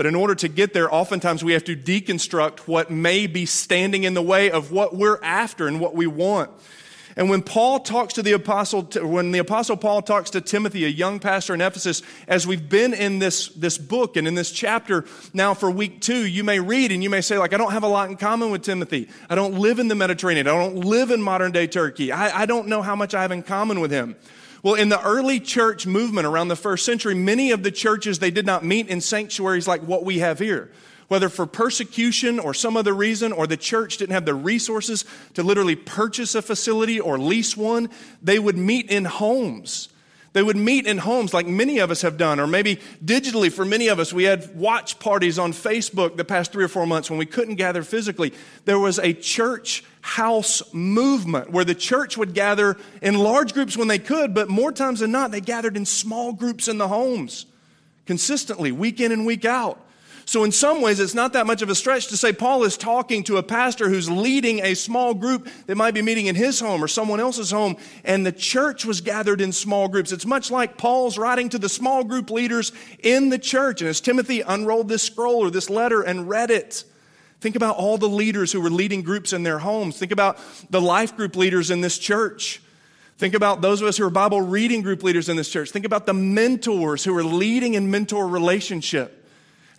But 0.00 0.06
in 0.06 0.14
order 0.14 0.35
to 0.37 0.49
get 0.49 0.73
there, 0.73 0.91
oftentimes 0.91 1.44
we 1.44 1.52
have 1.52 1.64
to 1.64 1.76
deconstruct 1.76 2.61
what 2.61 2.91
may 2.91 3.26
be 3.26 3.44
standing 3.44 4.05
in 4.05 4.14
the 4.14 4.23
way 4.23 4.50
of 4.50 4.73
what 4.73 4.97
we're 4.97 5.23
after 5.23 5.69
and 5.69 5.79
what 5.79 5.94
we 5.94 6.06
want. 6.06 6.50
And 7.17 7.29
when 7.29 7.43
Paul 7.43 7.81
talks 7.81 8.14
to 8.14 8.23
the 8.23 8.32
apostle, 8.32 8.85
when 9.02 9.31
the 9.31 9.41
apostle 9.41 9.76
Paul 9.76 10.00
talks 10.00 10.31
to 10.31 10.41
Timothy, 10.41 10.87
a 10.87 10.88
young 10.88 11.19
pastor 11.19 11.52
in 11.52 11.61
Ephesus, 11.61 12.00
as 12.26 12.47
we've 12.47 12.67
been 12.67 12.94
in 12.94 13.19
this, 13.19 13.49
this 13.49 13.76
book 13.76 14.17
and 14.17 14.26
in 14.26 14.35
this 14.35 14.50
chapter 14.50 15.05
now 15.35 15.52
for 15.52 15.70
week 15.70 16.00
two, 16.00 16.26
you 16.26 16.44
may 16.44 16.61
read 16.61 16.93
and 16.93 17.03
you 17.03 17.11
may 17.11 17.20
say, 17.20 17.37
like, 17.37 17.53
I 17.53 17.58
don't 17.58 17.73
have 17.73 17.85
a 17.85 17.87
lot 17.87 18.08
in 18.08 18.17
common 18.17 18.50
with 18.50 18.62
Timothy. 18.62 19.11
I 19.29 19.35
don't 19.35 19.58
live 19.58 19.79
in 19.79 19.88
the 19.88 19.94
Mediterranean. 19.94 20.49
I 20.49 20.53
don't 20.53 20.76
live 20.76 21.11
in 21.11 21.20
modern 21.20 21.53
day 21.53 21.67
Turkey. 21.67 22.11
I, 22.11 22.44
I 22.44 22.46
don't 22.46 22.69
know 22.69 22.81
how 22.81 22.96
much 22.96 23.14
I 23.14 23.20
have 23.20 23.32
in 23.32 23.43
common 23.43 23.81
with 23.81 23.91
him. 23.91 24.17
Well, 24.62 24.74
in 24.74 24.90
the 24.90 25.00
early 25.00 25.40
church 25.40 25.86
movement 25.86 26.26
around 26.26 26.48
the 26.48 26.56
first 26.56 26.84
century, 26.84 27.14
many 27.14 27.50
of 27.50 27.62
the 27.62 27.70
churches, 27.70 28.18
they 28.18 28.30
did 28.30 28.44
not 28.44 28.64
meet 28.64 28.88
in 28.88 29.00
sanctuaries 29.00 29.66
like 29.66 29.82
what 29.82 30.04
we 30.04 30.18
have 30.18 30.38
here. 30.38 30.70
Whether 31.08 31.28
for 31.28 31.46
persecution 31.46 32.38
or 32.38 32.54
some 32.54 32.76
other 32.76 32.94
reason, 32.94 33.32
or 33.32 33.46
the 33.46 33.56
church 33.56 33.96
didn't 33.96 34.12
have 34.12 34.26
the 34.26 34.34
resources 34.34 35.04
to 35.34 35.42
literally 35.42 35.76
purchase 35.76 36.34
a 36.34 36.42
facility 36.42 37.00
or 37.00 37.18
lease 37.18 37.56
one, 37.56 37.88
they 38.22 38.38
would 38.38 38.56
meet 38.56 38.90
in 38.90 39.06
homes. 39.06 39.88
They 40.32 40.42
would 40.42 40.56
meet 40.56 40.86
in 40.86 40.98
homes 40.98 41.34
like 41.34 41.46
many 41.46 41.78
of 41.78 41.90
us 41.90 42.02
have 42.02 42.16
done, 42.16 42.38
or 42.38 42.46
maybe 42.46 42.78
digitally 43.04 43.50
for 43.50 43.64
many 43.64 43.88
of 43.88 43.98
us. 43.98 44.12
We 44.12 44.24
had 44.24 44.54
watch 44.54 45.00
parties 45.00 45.38
on 45.38 45.52
Facebook 45.52 46.16
the 46.16 46.24
past 46.24 46.52
three 46.52 46.62
or 46.62 46.68
four 46.68 46.86
months 46.86 47.10
when 47.10 47.18
we 47.18 47.26
couldn't 47.26 47.56
gather 47.56 47.82
physically. 47.82 48.32
There 48.64 48.78
was 48.78 49.00
a 49.00 49.12
church 49.12 49.82
house 50.10 50.60
movement 50.74 51.50
where 51.50 51.64
the 51.64 51.74
church 51.74 52.18
would 52.18 52.34
gather 52.34 52.76
in 53.00 53.16
large 53.16 53.54
groups 53.54 53.76
when 53.76 53.86
they 53.86 53.98
could, 53.98 54.34
but 54.34 54.48
more 54.48 54.72
times 54.72 54.98
than 54.98 55.12
not, 55.12 55.30
they 55.30 55.40
gathered 55.40 55.76
in 55.76 55.86
small 55.86 56.32
groups 56.32 56.66
in 56.66 56.78
the 56.78 56.88
homes 56.88 57.46
consistently, 58.06 58.72
week 58.72 59.00
in 59.00 59.12
and 59.12 59.24
week 59.24 59.44
out. 59.44 59.80
So, 60.24 60.42
in 60.42 60.50
some 60.50 60.82
ways, 60.82 60.98
it's 60.98 61.14
not 61.14 61.32
that 61.34 61.46
much 61.46 61.62
of 61.62 61.70
a 61.70 61.76
stretch 61.76 62.08
to 62.08 62.16
say 62.16 62.32
Paul 62.32 62.64
is 62.64 62.76
talking 62.76 63.22
to 63.24 63.36
a 63.36 63.42
pastor 63.42 63.88
who's 63.88 64.10
leading 64.10 64.60
a 64.60 64.74
small 64.74 65.14
group 65.14 65.48
that 65.66 65.76
might 65.76 65.94
be 65.94 66.02
meeting 66.02 66.26
in 66.26 66.34
his 66.34 66.58
home 66.58 66.82
or 66.82 66.88
someone 66.88 67.20
else's 67.20 67.52
home, 67.52 67.76
and 68.04 68.26
the 68.26 68.32
church 68.32 68.84
was 68.84 69.00
gathered 69.00 69.40
in 69.40 69.52
small 69.52 69.86
groups. 69.86 70.10
It's 70.10 70.26
much 70.26 70.50
like 70.50 70.76
Paul's 70.76 71.18
writing 71.18 71.48
to 71.50 71.58
the 71.58 71.68
small 71.68 72.02
group 72.02 72.30
leaders 72.30 72.72
in 72.98 73.28
the 73.28 73.38
church. 73.38 73.80
And 73.80 73.88
as 73.88 74.00
Timothy 74.00 74.40
unrolled 74.40 74.88
this 74.88 75.04
scroll 75.04 75.36
or 75.36 75.50
this 75.50 75.70
letter 75.70 76.02
and 76.02 76.28
read 76.28 76.50
it, 76.50 76.84
think 77.40 77.56
about 77.56 77.76
all 77.76 77.98
the 77.98 78.08
leaders 78.08 78.52
who 78.52 78.60
were 78.60 78.70
leading 78.70 79.02
groups 79.02 79.32
in 79.32 79.42
their 79.42 79.58
homes. 79.58 79.98
Think 79.98 80.12
about 80.12 80.38
the 80.70 80.81
life 80.81 81.16
group 81.16 81.37
leaders 81.37 81.70
in 81.70 81.81
this 81.81 81.98
church. 81.98 82.62
Think 83.19 83.34
about 83.34 83.60
those 83.60 83.82
of 83.82 83.88
us 83.88 83.98
who 83.98 84.06
are 84.06 84.10
Bible 84.10 84.40
reading 84.40 84.81
group 84.81 85.02
leaders 85.02 85.28
in 85.28 85.37
this 85.37 85.50
church. 85.50 85.70
Think 85.70 85.84
about 85.84 86.06
the 86.06 86.14
mentors 86.14 87.04
who 87.04 87.14
are 87.16 87.25
leading 87.25 87.75
in 87.75 87.90
mentor 87.90 88.26
relationship. 88.26 89.19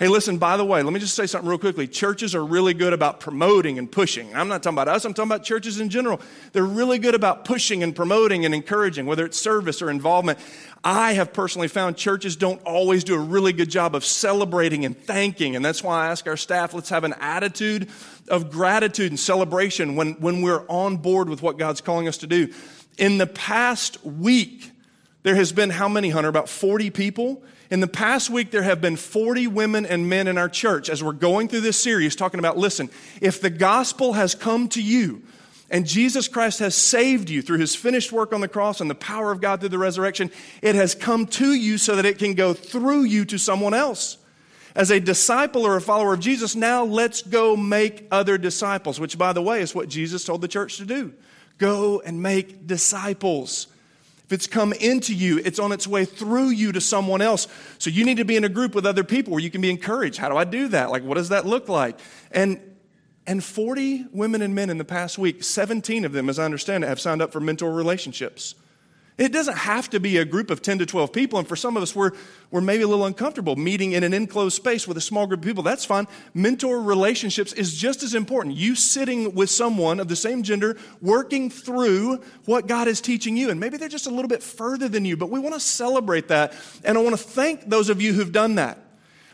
Hey, 0.02 0.08
listen, 0.08 0.40
by 0.40 0.58
the 0.58 0.66
way, 0.66 0.82
let 0.82 0.94
me 0.94 1.00
just 1.00 1.14
say 1.14 1.28
something 1.28 1.48
real 1.48 1.60
quickly. 1.60 1.88
Churches 1.88 2.34
are 2.34 2.44
really 2.44 2.74
good 2.74 2.92
about 2.92 3.20
promoting 3.20 3.78
and 3.78 3.92
pushing. 3.92 4.36
I'm 4.36 4.48
not 4.48 4.64
talking 4.64 4.74
about 4.74 4.88
us, 4.88 5.06
I'm 5.06 5.14
talking 5.14 5.30
about 5.30 5.44
churches 5.44 5.80
in 5.80 5.90
general. 5.90 6.20
They're 6.54 6.64
really 6.64 6.98
good 6.98 7.14
about 7.14 7.46
pushing 7.46 7.84
and 7.84 7.96
promoting 7.96 8.44
and 8.44 8.56
encouraging, 8.56 9.06
whether 9.06 9.24
it's 9.26 9.40
service 9.40 9.80
or 9.80 9.92
involvement. 9.92 10.40
I 10.84 11.14
have 11.14 11.34
personally 11.34 11.68
found 11.68 11.98
churches 11.98 12.36
don't 12.36 12.60
always 12.64 13.04
do 13.04 13.14
a 13.14 13.20
really 13.20 13.54
good 13.54 13.70
job 13.70 13.94
of 13.94 14.04
celebrating 14.04 14.86
and 14.86 14.98
thanking. 14.98 15.56
And 15.56 15.64
that's 15.64 15.84
why 15.84 16.08
I 16.08 16.10
ask 16.10 16.26
our 16.26 16.36
staff, 16.36 16.74
let's 16.74 16.90
have 16.90 17.04
an 17.04 17.14
attitude 17.20 17.88
of 18.28 18.50
gratitude 18.50 19.12
and 19.12 19.20
celebration 19.20 19.96
when, 19.96 20.14
when 20.14 20.42
we're 20.42 20.66
on 20.68 20.98
board 20.98 21.30
with 21.30 21.44
what 21.44 21.60
God's 21.60 21.80
calling 21.80 22.08
us 22.08 22.18
to 22.18 22.28
do. 22.28 22.52
In 22.98 23.20
the 23.20 23.28
past 23.28 24.04
week, 24.04 24.72
there 25.22 25.36
has 25.36 25.52
been 25.52 25.70
how 25.70 25.88
many, 25.88 26.10
Hunter? 26.10 26.30
About 26.30 26.50
40 26.50 26.90
people 26.90 27.44
in 27.72 27.80
the 27.80 27.88
past 27.88 28.30
week, 28.30 28.52
there 28.52 28.64
have 28.64 28.82
been 28.82 28.98
40 28.98 29.48
women 29.48 29.86
and 29.86 30.10
men 30.10 30.28
in 30.28 30.38
our 30.38 30.50
church 30.50 30.90
as 30.90 31.02
we're 31.02 31.14
going 31.14 31.48
through 31.48 31.62
this 31.62 31.80
series 31.80 32.18
talking 32.18 32.40
about 32.40 32.58
listen, 32.58 32.90
if 33.22 33.40
the 33.40 33.50
gospel 33.50 34.14
has 34.14 34.36
come 34.36 34.68
to 34.70 34.84
you, 34.84 35.24
and 35.70 35.88
Jesus 35.88 36.28
Christ 36.28 36.60
has 36.60 36.76
saved 36.76 37.30
you 37.30 37.42
through 37.42 37.60
his 37.60 37.74
finished 37.74 38.12
work 38.12 38.34
on 38.34 38.42
the 38.42 38.50
cross 38.50 38.82
and 38.82 38.90
the 38.90 38.96
power 38.96 39.32
of 39.32 39.40
God 39.40 39.62
through 39.62 39.70
the 39.70 39.78
resurrection. 39.78 40.30
It 40.62 40.76
has 40.76 40.94
come 40.94 41.26
to 41.28 41.54
you 41.54 41.78
so 41.78 41.96
that 41.96 42.06
it 42.06 42.20
can 42.20 42.34
go 42.34 42.54
through 42.54 43.04
you 43.04 43.24
to 43.24 43.40
someone 43.40 43.74
else. 43.74 44.18
As 44.76 44.92
a 44.92 45.00
disciple 45.00 45.66
or 45.66 45.78
a 45.78 45.82
follower 45.82 46.14
of 46.14 46.20
Jesus, 46.20 46.58
now 46.58 46.84
let's 46.84 47.22
go 47.22 47.56
make 47.56 48.06
other 48.12 48.38
disciples, 48.38 49.00
which, 49.00 49.18
by 49.18 49.32
the 49.32 49.42
way, 49.42 49.62
is 49.62 49.74
what 49.74 49.88
Jesus 49.88 50.26
told 50.26 50.42
the 50.42 50.50
church 50.50 50.76
to 50.78 50.86
do. 50.86 51.14
Go 51.58 52.02
and 52.02 52.22
make 52.22 52.68
disciples. 52.68 53.68
If 54.32 54.36
it's 54.36 54.48
come 54.48 54.72
into 54.72 55.14
you, 55.14 55.40
it's 55.40 55.60
on 55.60 55.74
its 55.74 55.86
way 55.86 56.06
through 56.06 56.52
you 56.52 56.72
to 56.72 56.80
someone 56.80 57.22
else. 57.22 57.50
So 57.80 57.90
you 57.90 58.06
need 58.06 58.16
to 58.16 58.24
be 58.24 58.38
in 58.38 58.46
a 58.46 58.50
group 58.50 58.74
with 58.74 58.86
other 58.86 59.04
people 59.04 59.34
where 59.34 59.42
you 59.42 59.52
can 59.52 59.60
be 59.60 59.70
encouraged. 59.70 60.20
How 60.20 60.30
do 60.30 60.38
I 60.38 60.46
do 60.46 60.70
that? 60.70 60.90
Like, 60.90 61.04
what 61.04 61.16
does 61.16 61.28
that 61.30 61.46
look 61.46 61.68
like? 61.68 62.00
And 62.32 62.62
and 63.28 63.44
40 63.44 64.06
women 64.14 64.42
and 64.42 64.56
men 64.56 64.70
in 64.70 64.78
the 64.78 64.86
past 64.86 65.18
week, 65.18 65.44
17 65.44 66.06
of 66.06 66.14
them, 66.14 66.30
as 66.30 66.40
I 66.40 66.46
understand 66.46 66.86
it, 66.86 66.88
have 66.88 67.02
signed 67.02 67.22
up 67.22 67.34
for 67.34 67.42
mentor 67.42 67.74
relationships. 67.74 68.56
It 69.18 69.32
doesn't 69.32 69.58
have 69.58 69.90
to 69.92 70.00
be 70.00 70.18
a 70.18 70.26
group 70.26 70.50
of 70.50 70.62
10 70.62 70.80
to 70.80 70.86
12 70.86 71.12
people. 71.12 71.38
And 71.38 71.48
for 71.48 71.56
some 71.56 71.78
of 71.78 71.84
us, 71.84 71.96
we're, 71.96 72.12
we're 72.50 72.62
maybe 72.62 72.84
a 72.84 72.88
little 72.88 73.06
uncomfortable 73.06 73.56
meeting 73.56 73.92
in 73.92 74.04
an 74.04 74.14
enclosed 74.14 74.56
space 74.56 74.88
with 74.88 74.98
a 74.98 75.02
small 75.02 75.28
group 75.28 75.42
of 75.42 75.46
people. 75.46 75.64
That's 75.64 75.86
fine. 75.86 76.08
Mentor 76.34 76.82
relationships 76.82 77.54
is 77.54 77.76
just 77.76 78.04
as 78.04 78.16
important. 78.16 78.56
You 78.56 78.76
sitting 78.76 79.36
with 79.36 79.50
someone 79.50 80.00
of 80.00 80.08
the 80.08 80.16
same 80.16 80.44
gender, 80.44 80.78
working 81.02 81.50
through 81.50 82.22
what 82.46 82.68
God 82.68 82.88
is 82.88 83.02
teaching 83.02 83.38
you. 83.38 83.50
And 83.50 83.60
maybe 83.60 83.78
they're 83.78 83.90
just 83.90 84.08
a 84.08 84.12
little 84.12 84.30
bit 84.30 84.42
further 84.42 84.88
than 84.88 85.06
you, 85.06 85.18
but 85.18 85.30
we 85.30 85.40
want 85.40 85.54
to 85.56 85.60
celebrate 85.60 86.30
that. 86.30 86.54
And 86.84 86.98
I 86.98 87.02
want 87.02 87.18
to 87.18 87.24
thank 87.24 87.70
those 87.70 87.90
of 87.90 88.02
you 88.02 88.14
who've 88.14 88.32
done 88.32 88.56
that. 88.56 88.80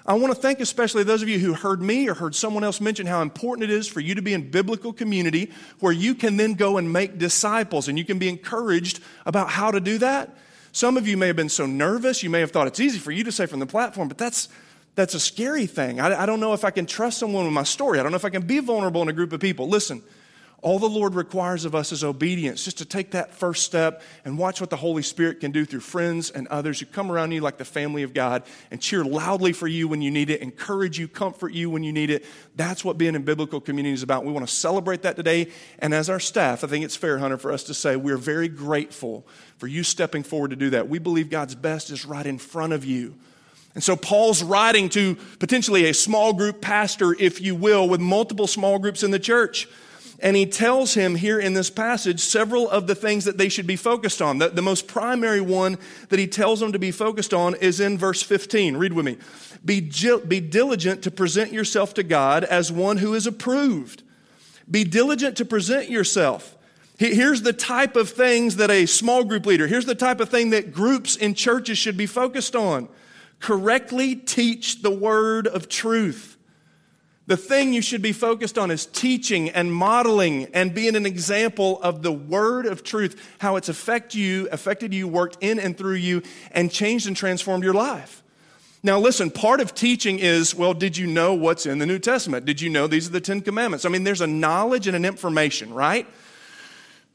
I 0.07 0.13
want 0.13 0.33
to 0.33 0.39
thank 0.39 0.61
especially 0.61 1.03
those 1.03 1.21
of 1.21 1.27
you 1.27 1.37
who 1.37 1.53
heard 1.53 1.81
me 1.81 2.07
or 2.07 2.13
heard 2.13 2.33
someone 2.33 2.63
else 2.63 2.79
mention 2.79 3.05
how 3.05 3.21
important 3.21 3.69
it 3.69 3.73
is 3.73 3.89
for 3.89 3.99
you 3.99 4.15
to 4.15 4.21
be 4.21 4.33
in 4.33 4.49
biblical 4.49 4.93
community 4.93 5.51
where 5.79 5.91
you 5.91 6.15
can 6.15 6.37
then 6.37 6.53
go 6.53 6.77
and 6.77 6.93
make 6.93 7.17
disciples 7.17 7.89
and 7.89 7.99
you 7.99 8.05
can 8.05 8.17
be 8.17 8.29
encouraged 8.29 9.01
about 9.25 9.49
how 9.49 9.69
to 9.69 9.81
do 9.81 9.97
that. 9.97 10.37
Some 10.71 10.95
of 10.95 11.09
you 11.09 11.17
may 11.17 11.27
have 11.27 11.35
been 11.35 11.49
so 11.49 11.65
nervous, 11.65 12.23
you 12.23 12.29
may 12.29 12.39
have 12.39 12.51
thought 12.51 12.67
it's 12.67 12.79
easy 12.79 12.99
for 12.99 13.11
you 13.11 13.25
to 13.25 13.31
say 13.33 13.47
from 13.47 13.59
the 13.59 13.65
platform, 13.65 14.07
but 14.07 14.17
that's, 14.17 14.47
that's 14.95 15.13
a 15.13 15.19
scary 15.19 15.65
thing. 15.65 15.99
I, 15.99 16.23
I 16.23 16.25
don't 16.25 16.39
know 16.39 16.53
if 16.53 16.63
I 16.63 16.71
can 16.71 16.85
trust 16.85 17.17
someone 17.17 17.43
with 17.43 17.53
my 17.53 17.63
story. 17.63 17.99
I 17.99 18.03
don't 18.03 18.13
know 18.13 18.17
if 18.17 18.25
I 18.25 18.29
can 18.29 18.43
be 18.43 18.59
vulnerable 18.59 19.01
in 19.01 19.09
a 19.09 19.13
group 19.13 19.33
of 19.33 19.41
people. 19.41 19.67
Listen, 19.67 20.01
all 20.63 20.79
the 20.79 20.89
Lord 20.89 21.13
requires 21.13 21.65
of 21.65 21.75
us 21.75 21.91
is 21.91 22.03
obedience, 22.03 22.65
just 22.65 22.79
to 22.79 22.85
take 22.85 23.11
that 23.11 23.35
first 23.35 23.63
step 23.63 24.01
and 24.25 24.39
watch 24.39 24.59
what 24.59 24.71
the 24.71 24.75
Holy 24.75 25.03
Spirit 25.03 25.39
can 25.39 25.51
do 25.51 25.65
through 25.65 25.81
friends 25.81 26.31
and 26.31 26.47
others 26.47 26.79
who 26.79 26.87
come 26.87 27.11
around 27.11 27.31
you 27.31 27.41
like 27.41 27.59
the 27.59 27.65
family 27.65 28.01
of 28.01 28.11
God 28.11 28.41
and 28.71 28.81
cheer 28.81 29.05
loudly 29.05 29.53
for 29.53 29.67
you 29.67 29.87
when 29.87 30.01
you 30.01 30.09
need 30.09 30.31
it, 30.31 30.41
encourage 30.41 30.97
you, 30.97 31.07
comfort 31.07 31.53
you 31.53 31.69
when 31.69 31.83
you 31.83 31.93
need 31.93 32.09
it. 32.09 32.25
That's 32.55 32.83
what 32.83 32.97
being 32.97 33.13
in 33.13 33.21
biblical 33.21 33.61
community 33.61 33.93
is 33.93 34.01
about. 34.01 34.25
We 34.25 34.31
want 34.31 34.47
to 34.47 34.53
celebrate 34.53 35.03
that 35.03 35.15
today. 35.15 35.51
And 35.77 35.93
as 35.93 36.09
our 36.09 36.19
staff, 36.19 36.63
I 36.63 36.67
think 36.67 36.83
it's 36.83 36.95
fair, 36.95 37.19
Hunter, 37.19 37.37
for 37.37 37.51
us 37.51 37.63
to 37.65 37.75
say 37.75 37.95
we're 37.95 38.17
very 38.17 38.47
grateful 38.47 39.27
for 39.59 39.67
you 39.67 39.83
stepping 39.83 40.23
forward 40.23 40.49
to 40.49 40.55
do 40.55 40.71
that. 40.71 40.89
We 40.89 40.97
believe 40.97 41.29
God's 41.29 41.53
best 41.53 41.91
is 41.91 42.03
right 42.03 42.25
in 42.25 42.39
front 42.39 42.73
of 42.73 42.83
you. 42.83 43.13
And 43.75 43.83
so 43.83 43.95
Paul's 43.95 44.41
writing 44.41 44.89
to 44.89 45.17
potentially 45.37 45.85
a 45.85 45.93
small 45.93 46.33
group 46.33 46.61
pastor, 46.61 47.13
if 47.13 47.39
you 47.39 47.53
will, 47.53 47.87
with 47.87 48.01
multiple 48.01 48.47
small 48.47 48.79
groups 48.79 49.03
in 49.03 49.11
the 49.11 49.19
church. 49.19 49.67
And 50.19 50.35
he 50.35 50.47
tells 50.47 50.95
him 50.95 51.15
here 51.15 51.39
in 51.39 51.53
this 51.53 51.69
passage 51.69 52.19
several 52.19 52.67
of 52.69 52.87
the 52.87 52.95
things 52.95 53.25
that 53.25 53.37
they 53.37 53.49
should 53.49 53.67
be 53.67 53.75
focused 53.75 54.21
on. 54.21 54.39
The, 54.39 54.49
the, 54.49 54.63
most 54.63 54.87
primary 54.87 55.41
one 55.41 55.77
that 56.09 56.17
he 56.17 56.25
tells 56.25 56.59
them 56.59 56.71
to 56.71 56.79
be 56.79 56.91
focused 56.91 57.35
on 57.35 57.53
is 57.55 57.79
in 57.79 57.99
verse 57.99 58.23
15. 58.23 58.77
Read 58.77 58.93
with 58.93 59.05
me. 59.05 59.17
Be, 59.63 59.81
be 60.27 60.39
diligent 60.39 61.03
to 61.03 61.11
present 61.11 61.53
yourself 61.53 61.93
to 61.95 62.03
God 62.03 62.43
as 62.43 62.71
one 62.71 62.97
who 62.97 63.13
is 63.13 63.27
approved. 63.27 64.01
Be 64.69 64.83
diligent 64.83 65.37
to 65.37 65.45
present 65.45 65.89
yourself. 65.89 66.57
Here's 66.97 67.43
the 67.43 67.53
type 67.53 67.95
of 67.95 68.09
things 68.09 68.55
that 68.55 68.71
a 68.71 68.87
small 68.87 69.23
group 69.23 69.45
leader, 69.45 69.67
here's 69.67 69.85
the 69.85 69.93
type 69.93 70.19
of 70.19 70.29
thing 70.29 70.49
that 70.49 70.73
groups 70.73 71.15
in 71.15 71.35
churches 71.35 71.77
should 71.77 71.95
be 71.95 72.07
focused 72.07 72.55
on. 72.55 72.89
Correctly 73.39 74.15
teach 74.15 74.81
the 74.81 74.89
word 74.89 75.45
of 75.45 75.69
truth. 75.69 76.36
The 77.27 77.37
thing 77.37 77.73
you 77.73 77.81
should 77.81 78.01
be 78.01 78.13
focused 78.13 78.57
on 78.57 78.71
is 78.71 78.85
teaching 78.85 79.49
and 79.49 79.73
modeling 79.73 80.47
and 80.53 80.73
being 80.73 80.95
an 80.95 81.05
example 81.05 81.81
of 81.81 82.01
the 82.01 82.11
word 82.11 82.65
of 82.65 82.83
truth, 82.83 83.35
how 83.39 83.57
it's 83.57 83.67
affect 83.67 84.15
you, 84.15 84.47
affected 84.49 84.93
you, 84.93 85.09
worked 85.09 85.37
in 85.41 85.59
and 85.59 85.77
through 85.77 85.95
you, 85.95 86.23
and 86.51 86.71
changed 86.71 87.05
and 87.05 87.17
transformed 87.17 87.65
your 87.65 87.73
life. 87.73 88.23
Now, 88.81 88.97
listen, 88.97 89.29
part 89.29 89.59
of 89.59 89.75
teaching 89.75 90.19
is 90.19 90.55
well, 90.55 90.73
did 90.73 90.95
you 90.95 91.05
know 91.05 91.33
what's 91.33 91.65
in 91.65 91.79
the 91.79 91.85
New 91.85 91.99
Testament? 91.99 92.45
Did 92.45 92.61
you 92.61 92.69
know 92.69 92.87
these 92.87 93.09
are 93.09 93.11
the 93.11 93.19
Ten 93.19 93.41
Commandments? 93.41 93.83
I 93.83 93.89
mean, 93.89 94.05
there's 94.05 94.21
a 94.21 94.27
knowledge 94.27 94.87
and 94.87 94.95
an 94.95 95.03
information, 95.03 95.73
right? 95.73 96.07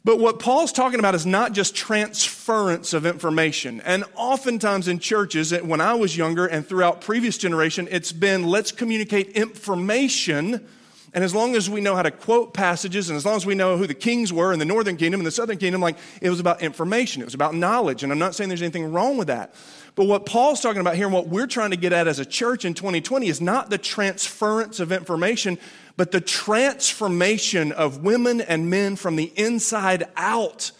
But 0.04 0.18
what 0.18 0.40
Paul's 0.40 0.72
talking 0.72 0.98
about 0.98 1.14
is 1.14 1.24
not 1.24 1.52
just 1.52 1.76
transference 1.76 2.92
of 2.92 3.06
information. 3.06 3.80
And 3.82 4.04
oftentimes 4.16 4.88
in 4.88 4.98
churches, 4.98 5.52
when 5.52 5.80
I 5.80 5.94
was 5.94 6.16
younger 6.16 6.46
and 6.46 6.66
throughout 6.66 7.00
previous 7.00 7.38
generation, 7.38 7.86
it's 7.90 8.10
been 8.10 8.42
let's 8.44 8.72
communicate 8.72 9.28
information. 9.28 10.66
And 11.14 11.22
as 11.22 11.34
long 11.34 11.54
as 11.54 11.70
we 11.70 11.80
know 11.80 11.94
how 11.94 12.02
to 12.02 12.10
quote 12.10 12.52
passages 12.52 13.10
and 13.10 13.16
as 13.16 13.24
long 13.24 13.36
as 13.36 13.46
we 13.46 13.54
know 13.54 13.76
who 13.76 13.86
the 13.86 13.94
kings 13.94 14.32
were 14.32 14.52
in 14.52 14.58
the 14.58 14.64
northern 14.64 14.96
kingdom 14.96 15.20
and 15.20 15.26
the 15.26 15.30
southern 15.30 15.58
kingdom, 15.58 15.80
like 15.80 15.98
it 16.20 16.30
was 16.30 16.40
about 16.40 16.62
information, 16.62 17.22
it 17.22 17.26
was 17.26 17.34
about 17.34 17.54
knowledge. 17.54 18.02
And 18.02 18.10
I'm 18.10 18.18
not 18.18 18.34
saying 18.34 18.48
there's 18.48 18.62
anything 18.62 18.92
wrong 18.92 19.18
with 19.18 19.28
that. 19.28 19.54
But 19.94 20.06
what 20.06 20.24
Paul's 20.24 20.60
talking 20.60 20.80
about 20.80 20.96
here 20.96 21.06
and 21.06 21.14
what 21.14 21.28
we're 21.28 21.46
trying 21.46 21.70
to 21.70 21.76
get 21.76 21.92
at 21.92 22.08
as 22.08 22.18
a 22.18 22.24
church 22.24 22.64
in 22.64 22.72
2020 22.72 23.28
is 23.28 23.40
not 23.40 23.68
the 23.68 23.78
transference 23.78 24.80
of 24.80 24.90
information, 24.90 25.58
but 25.96 26.12
the 26.12 26.20
transformation 26.20 27.72
of 27.72 28.02
women 28.02 28.40
and 28.40 28.70
men 28.70 28.96
from 28.96 29.16
the 29.16 29.32
inside 29.36 30.04
out 30.16 30.72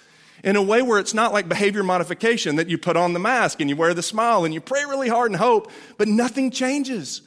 in 0.43 0.57
a 0.57 0.63
way 0.63 0.83
where 0.83 0.99
it's 0.99 1.15
not 1.15 1.33
like 1.33 1.49
behavior 1.49 1.83
modification 1.83 2.57
that 2.57 2.69
you 2.69 2.79
put 2.79 2.97
on 2.97 3.13
the 3.13 3.19
mask 3.19 3.61
and 3.61 3.69
you 3.69 3.77
wear 3.77 3.95
the 3.95 4.03
smile 4.03 4.45
and 4.45 4.55
you 4.55 4.61
pray 4.61 4.85
really 4.85 5.09
hard 5.09 5.31
and 5.31 5.39
hope, 5.39 5.71
but 5.99 6.09
nothing 6.09 6.51
changes. 6.51 7.23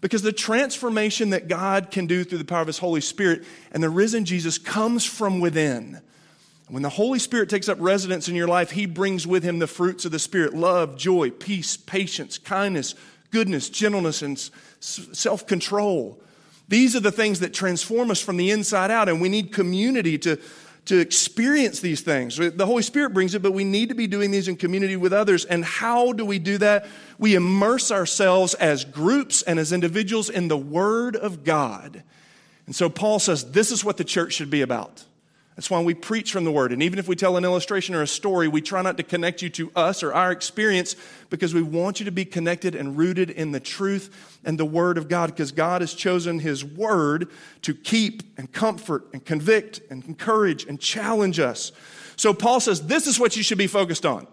Because 0.00 0.22
the 0.22 0.32
transformation 0.32 1.30
that 1.30 1.48
God 1.48 1.90
can 1.90 2.06
do 2.06 2.24
through 2.24 2.38
the 2.38 2.44
power 2.44 2.60
of 2.60 2.66
His 2.66 2.78
Holy 2.78 3.00
Spirit 3.00 3.44
and 3.72 3.82
the 3.82 3.90
risen 3.90 4.24
Jesus 4.24 4.56
comes 4.56 5.04
from 5.04 5.40
within. 5.40 6.00
When 6.70 6.82
the 6.82 6.88
Holy 6.88 7.18
Spirit 7.18 7.48
takes 7.48 7.68
up 7.68 7.78
residence 7.80 8.28
in 8.28 8.36
your 8.36 8.46
life, 8.46 8.70
He 8.70 8.86
brings 8.86 9.26
with 9.26 9.42
Him 9.42 9.58
the 9.58 9.66
fruits 9.66 10.04
of 10.04 10.12
the 10.12 10.20
Spirit 10.20 10.54
love, 10.54 10.96
joy, 10.96 11.30
peace, 11.30 11.76
patience, 11.76 12.38
kindness, 12.38 12.94
goodness, 13.32 13.68
gentleness, 13.68 14.22
and 14.22 14.38
self 14.78 15.46
control. 15.46 16.22
These 16.68 16.94
are 16.94 17.00
the 17.00 17.10
things 17.10 17.40
that 17.40 17.52
transform 17.52 18.12
us 18.12 18.20
from 18.20 18.36
the 18.36 18.52
inside 18.52 18.92
out, 18.92 19.08
and 19.08 19.20
we 19.20 19.28
need 19.28 19.52
community 19.52 20.16
to, 20.18 20.38
to 20.84 20.98
experience 21.00 21.80
these 21.80 22.02
things. 22.02 22.36
The 22.36 22.66
Holy 22.66 22.84
Spirit 22.84 23.12
brings 23.12 23.34
it, 23.34 23.42
but 23.42 23.50
we 23.50 23.64
need 23.64 23.88
to 23.88 23.96
be 23.96 24.06
doing 24.06 24.30
these 24.30 24.46
in 24.46 24.54
community 24.54 24.96
with 24.96 25.12
others. 25.12 25.44
And 25.44 25.64
how 25.64 26.12
do 26.12 26.24
we 26.24 26.38
do 26.38 26.58
that? 26.58 26.86
We 27.18 27.34
immerse 27.34 27.90
ourselves 27.90 28.54
as 28.54 28.84
groups 28.84 29.42
and 29.42 29.58
as 29.58 29.72
individuals 29.72 30.30
in 30.30 30.46
the 30.46 30.56
Word 30.56 31.16
of 31.16 31.42
God. 31.42 32.04
And 32.66 32.76
so 32.76 32.88
Paul 32.88 33.18
says 33.18 33.50
this 33.50 33.72
is 33.72 33.84
what 33.84 33.96
the 33.96 34.04
church 34.04 34.34
should 34.34 34.50
be 34.50 34.62
about. 34.62 35.04
That's 35.60 35.68
why 35.68 35.82
we 35.82 35.92
preach 35.92 36.32
from 36.32 36.44
the 36.44 36.50
Word. 36.50 36.72
And 36.72 36.82
even 36.82 36.98
if 36.98 37.06
we 37.06 37.14
tell 37.14 37.36
an 37.36 37.44
illustration 37.44 37.94
or 37.94 38.00
a 38.00 38.06
story, 38.06 38.48
we 38.48 38.62
try 38.62 38.80
not 38.80 38.96
to 38.96 39.02
connect 39.02 39.42
you 39.42 39.50
to 39.50 39.70
us 39.76 40.02
or 40.02 40.14
our 40.14 40.32
experience 40.32 40.96
because 41.28 41.52
we 41.52 41.60
want 41.60 42.00
you 42.00 42.06
to 42.06 42.10
be 42.10 42.24
connected 42.24 42.74
and 42.74 42.96
rooted 42.96 43.28
in 43.28 43.52
the 43.52 43.60
truth 43.60 44.38
and 44.42 44.58
the 44.58 44.64
Word 44.64 44.96
of 44.96 45.06
God 45.06 45.26
because 45.26 45.52
God 45.52 45.82
has 45.82 45.92
chosen 45.92 46.38
His 46.38 46.64
Word 46.64 47.28
to 47.60 47.74
keep 47.74 48.22
and 48.38 48.50
comfort 48.50 49.06
and 49.12 49.22
convict 49.22 49.82
and 49.90 50.02
encourage 50.06 50.64
and 50.64 50.80
challenge 50.80 51.38
us. 51.38 51.72
So 52.16 52.32
Paul 52.32 52.60
says 52.60 52.86
this 52.86 53.06
is 53.06 53.20
what 53.20 53.36
you 53.36 53.42
should 53.42 53.58
be 53.58 53.66
focused 53.66 54.06
on. 54.06 54.28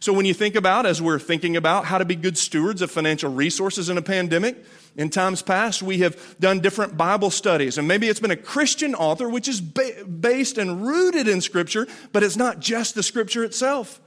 So 0.00 0.12
when 0.12 0.26
you 0.26 0.34
think 0.34 0.54
about, 0.54 0.86
as 0.86 1.00
we're 1.00 1.18
thinking 1.18 1.56
about 1.56 1.86
how 1.86 1.98
to 1.98 2.04
be 2.04 2.16
good 2.16 2.36
stewards 2.36 2.82
of 2.82 2.90
financial 2.90 3.32
resources 3.32 3.88
in 3.88 3.98
a 3.98 4.02
pandemic, 4.02 4.64
in 4.96 5.10
times 5.10 5.42
past, 5.42 5.82
we 5.82 5.98
have 5.98 6.38
done 6.40 6.60
different 6.60 6.96
Bible 6.96 7.30
studies, 7.30 7.78
and 7.78 7.86
maybe 7.86 8.08
it's 8.08 8.20
been 8.20 8.30
a 8.30 8.36
Christian 8.36 8.94
author, 8.94 9.28
which 9.28 9.48
is 9.48 9.60
ba- 9.60 10.04
based 10.04 10.58
and 10.58 10.86
rooted 10.86 11.28
in 11.28 11.40
Scripture, 11.40 11.86
but 12.12 12.22
it's 12.22 12.36
not 12.36 12.60
just 12.60 12.94
the 12.94 13.02
Scripture 13.02 13.44
itself. 13.44 14.00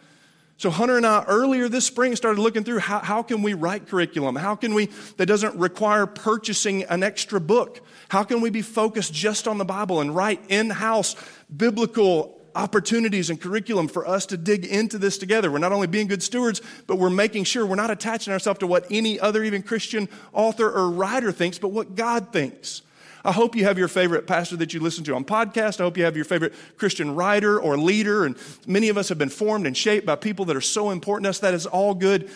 So 0.57 0.69
Hunter 0.69 0.97
and 0.97 1.05
I 1.05 1.23
earlier 1.23 1.69
this 1.69 1.85
spring 1.85 2.15
started 2.17 2.41
looking 2.41 2.65
through 2.65 2.79
how, 2.79 2.99
how 2.99 3.23
can 3.23 3.43
we 3.43 3.53
write 3.53 3.87
curriculum? 3.87 4.35
How 4.35 4.55
can 4.55 4.73
we, 4.73 4.87
that 5.15 5.25
doesn't 5.25 5.55
require 5.55 6.05
purchasing 6.05 6.83
an 6.83 7.01
extra 7.01 7.39
book? 7.39 7.79
How 8.09 8.23
can 8.23 8.41
we 8.41 8.49
be 8.49 8.61
focused 8.61 9.13
just 9.13 9.47
on 9.47 9.57
the 9.57 9.63
Bible 9.63 10.01
and 10.01 10.13
write 10.13 10.41
in-house 10.49 11.15
biblical 11.55 12.38
opportunities 12.59 13.29
and 13.29 13.39
curriculum 13.39 13.87
for 13.87 14.05
us 14.05 14.25
to 14.27 14.37
dig 14.37 14.65
into 14.65 14.97
this 14.97 15.17
together. 15.17 15.49
We're 15.49 15.59
not 15.59 15.71
only 15.71 15.87
being 15.87 16.07
good 16.07 16.21
stewards, 16.21 16.61
but 16.87 16.97
we're 16.97 17.09
making 17.09 17.45
sure 17.45 17.65
we're 17.65 17.75
not 17.75 17.89
attaching 17.89 18.33
ourselves 18.33 18.59
to 18.59 18.67
what 18.67 18.85
any 18.91 19.17
other, 19.17 19.43
even 19.43 19.63
Christian 19.63 20.09
author 20.33 20.69
or 20.69 20.91
writer 20.91 21.31
thinks, 21.31 21.57
but 21.57 21.69
what 21.69 21.95
God 21.95 22.33
thinks. 22.33 22.81
I 23.23 23.31
hope 23.31 23.55
you 23.55 23.63
have 23.63 23.77
your 23.77 23.87
favorite 23.87 24.27
pastor 24.27 24.57
that 24.57 24.73
you 24.73 24.81
listen 24.81 25.05
to 25.05 25.15
on 25.15 25.23
podcast. 25.23 25.79
I 25.79 25.83
hope 25.83 25.97
you 25.97 26.03
have 26.03 26.15
your 26.15 26.25
favorite 26.25 26.53
Christian 26.77 27.15
writer 27.15 27.59
or 27.59 27.77
leader. 27.77 28.25
And 28.25 28.37
many 28.67 28.89
of 28.89 28.97
us 28.97 29.09
have 29.09 29.17
been 29.17 29.29
formed 29.29 29.65
and 29.65 29.75
shaped 29.75 30.05
by 30.05 30.15
people 30.15 30.45
that 30.45 30.55
are 30.55 30.61
so 30.61 30.89
important 30.89 31.25
to 31.25 31.29
us. 31.29 31.39
That 31.39 31.53
is 31.53 31.65
all 31.65 31.93
good. 31.93 32.29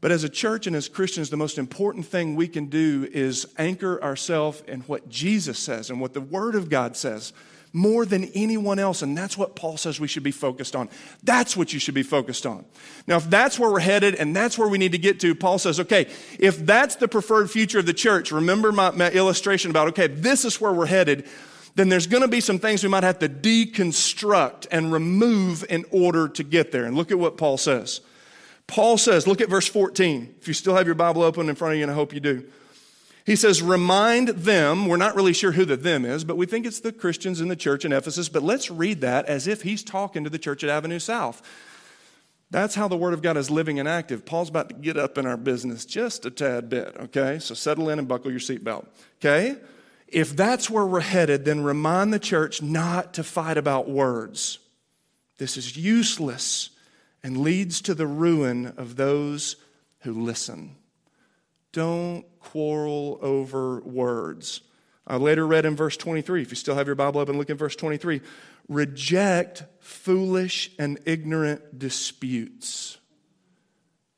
But 0.00 0.10
as 0.10 0.24
a 0.24 0.28
church 0.28 0.66
and 0.66 0.74
as 0.74 0.88
Christians, 0.88 1.30
the 1.30 1.36
most 1.36 1.58
important 1.58 2.06
thing 2.06 2.34
we 2.34 2.48
can 2.48 2.66
do 2.66 3.08
is 3.12 3.46
anchor 3.58 4.02
ourselves 4.02 4.62
in 4.66 4.80
what 4.82 5.08
Jesus 5.08 5.58
says 5.58 5.90
and 5.90 6.00
what 6.00 6.14
the 6.14 6.20
Word 6.20 6.54
of 6.54 6.70
God 6.70 6.96
says 6.96 7.32
more 7.72 8.04
than 8.04 8.24
anyone 8.34 8.78
else. 8.78 9.02
And 9.02 9.16
that's 9.16 9.38
what 9.38 9.54
Paul 9.54 9.76
says 9.76 10.00
we 10.00 10.08
should 10.08 10.22
be 10.22 10.32
focused 10.32 10.74
on. 10.74 10.88
That's 11.22 11.56
what 11.56 11.72
you 11.72 11.78
should 11.78 11.94
be 11.94 12.02
focused 12.02 12.46
on. 12.46 12.64
Now, 13.06 13.16
if 13.16 13.30
that's 13.30 13.58
where 13.58 13.70
we're 13.70 13.80
headed 13.80 14.14
and 14.16 14.34
that's 14.34 14.58
where 14.58 14.68
we 14.68 14.78
need 14.78 14.92
to 14.92 14.98
get 14.98 15.20
to, 15.20 15.34
Paul 15.34 15.58
says, 15.58 15.78
okay, 15.80 16.08
if 16.38 16.58
that's 16.66 16.96
the 16.96 17.08
preferred 17.08 17.50
future 17.50 17.78
of 17.78 17.86
the 17.86 17.94
church, 17.94 18.32
remember 18.32 18.72
my, 18.72 18.90
my 18.90 19.10
illustration 19.10 19.70
about, 19.70 19.88
okay, 19.88 20.08
this 20.08 20.44
is 20.44 20.60
where 20.60 20.72
we're 20.72 20.86
headed, 20.86 21.26
then 21.76 21.88
there's 21.88 22.06
going 22.06 22.22
to 22.22 22.28
be 22.28 22.40
some 22.40 22.58
things 22.58 22.82
we 22.82 22.88
might 22.88 23.04
have 23.04 23.20
to 23.20 23.28
deconstruct 23.28 24.66
and 24.70 24.92
remove 24.92 25.64
in 25.68 25.84
order 25.90 26.28
to 26.28 26.42
get 26.42 26.72
there. 26.72 26.84
And 26.84 26.96
look 26.96 27.10
at 27.12 27.18
what 27.18 27.36
Paul 27.36 27.56
says. 27.56 28.00
Paul 28.66 28.98
says, 28.98 29.26
look 29.26 29.40
at 29.40 29.48
verse 29.48 29.68
14. 29.68 30.36
If 30.40 30.48
you 30.48 30.54
still 30.54 30.76
have 30.76 30.86
your 30.86 30.94
Bible 30.94 31.22
open 31.22 31.48
in 31.48 31.54
front 31.54 31.72
of 31.72 31.78
you, 31.78 31.84
and 31.84 31.90
I 31.90 31.94
hope 31.94 32.12
you 32.12 32.20
do. 32.20 32.44
He 33.30 33.36
says, 33.36 33.62
remind 33.62 34.26
them, 34.30 34.86
we're 34.88 34.96
not 34.96 35.14
really 35.14 35.32
sure 35.32 35.52
who 35.52 35.64
the 35.64 35.76
them 35.76 36.04
is, 36.04 36.24
but 36.24 36.36
we 36.36 36.46
think 36.46 36.66
it's 36.66 36.80
the 36.80 36.90
Christians 36.90 37.40
in 37.40 37.46
the 37.46 37.54
church 37.54 37.84
in 37.84 37.92
Ephesus, 37.92 38.28
but 38.28 38.42
let's 38.42 38.72
read 38.72 39.02
that 39.02 39.26
as 39.26 39.46
if 39.46 39.62
he's 39.62 39.84
talking 39.84 40.24
to 40.24 40.30
the 40.30 40.36
church 40.36 40.64
at 40.64 40.68
Avenue 40.68 40.98
South. 40.98 41.40
That's 42.50 42.74
how 42.74 42.88
the 42.88 42.96
Word 42.96 43.14
of 43.14 43.22
God 43.22 43.36
is 43.36 43.48
living 43.48 43.78
and 43.78 43.88
active. 43.88 44.26
Paul's 44.26 44.48
about 44.48 44.70
to 44.70 44.74
get 44.74 44.96
up 44.96 45.16
in 45.16 45.26
our 45.26 45.36
business 45.36 45.84
just 45.84 46.26
a 46.26 46.30
tad 46.32 46.68
bit, 46.68 46.96
okay? 46.98 47.38
So 47.38 47.54
settle 47.54 47.88
in 47.88 48.00
and 48.00 48.08
buckle 48.08 48.32
your 48.32 48.40
seatbelt, 48.40 48.86
okay? 49.20 49.54
If 50.08 50.34
that's 50.34 50.68
where 50.68 50.84
we're 50.84 50.98
headed, 50.98 51.44
then 51.44 51.62
remind 51.62 52.12
the 52.12 52.18
church 52.18 52.62
not 52.62 53.14
to 53.14 53.22
fight 53.22 53.56
about 53.56 53.88
words. 53.88 54.58
This 55.38 55.56
is 55.56 55.76
useless 55.76 56.70
and 57.22 57.36
leads 57.36 57.80
to 57.82 57.94
the 57.94 58.08
ruin 58.08 58.74
of 58.76 58.96
those 58.96 59.54
who 60.00 60.14
listen. 60.14 60.74
Don't 61.72 62.24
quarrel 62.40 63.18
over 63.22 63.80
words. 63.80 64.62
I 65.06 65.16
later 65.16 65.46
read 65.46 65.66
in 65.66 65.76
verse 65.76 65.96
23, 65.96 66.42
if 66.42 66.50
you 66.50 66.56
still 66.56 66.74
have 66.74 66.86
your 66.86 66.96
Bible 66.96 67.20
open, 67.20 67.36
look 67.36 67.50
in 67.50 67.56
verse 67.56 67.76
23. 67.76 68.20
Reject 68.68 69.64
foolish 69.80 70.70
and 70.78 70.98
ignorant 71.04 71.78
disputes. 71.78 72.98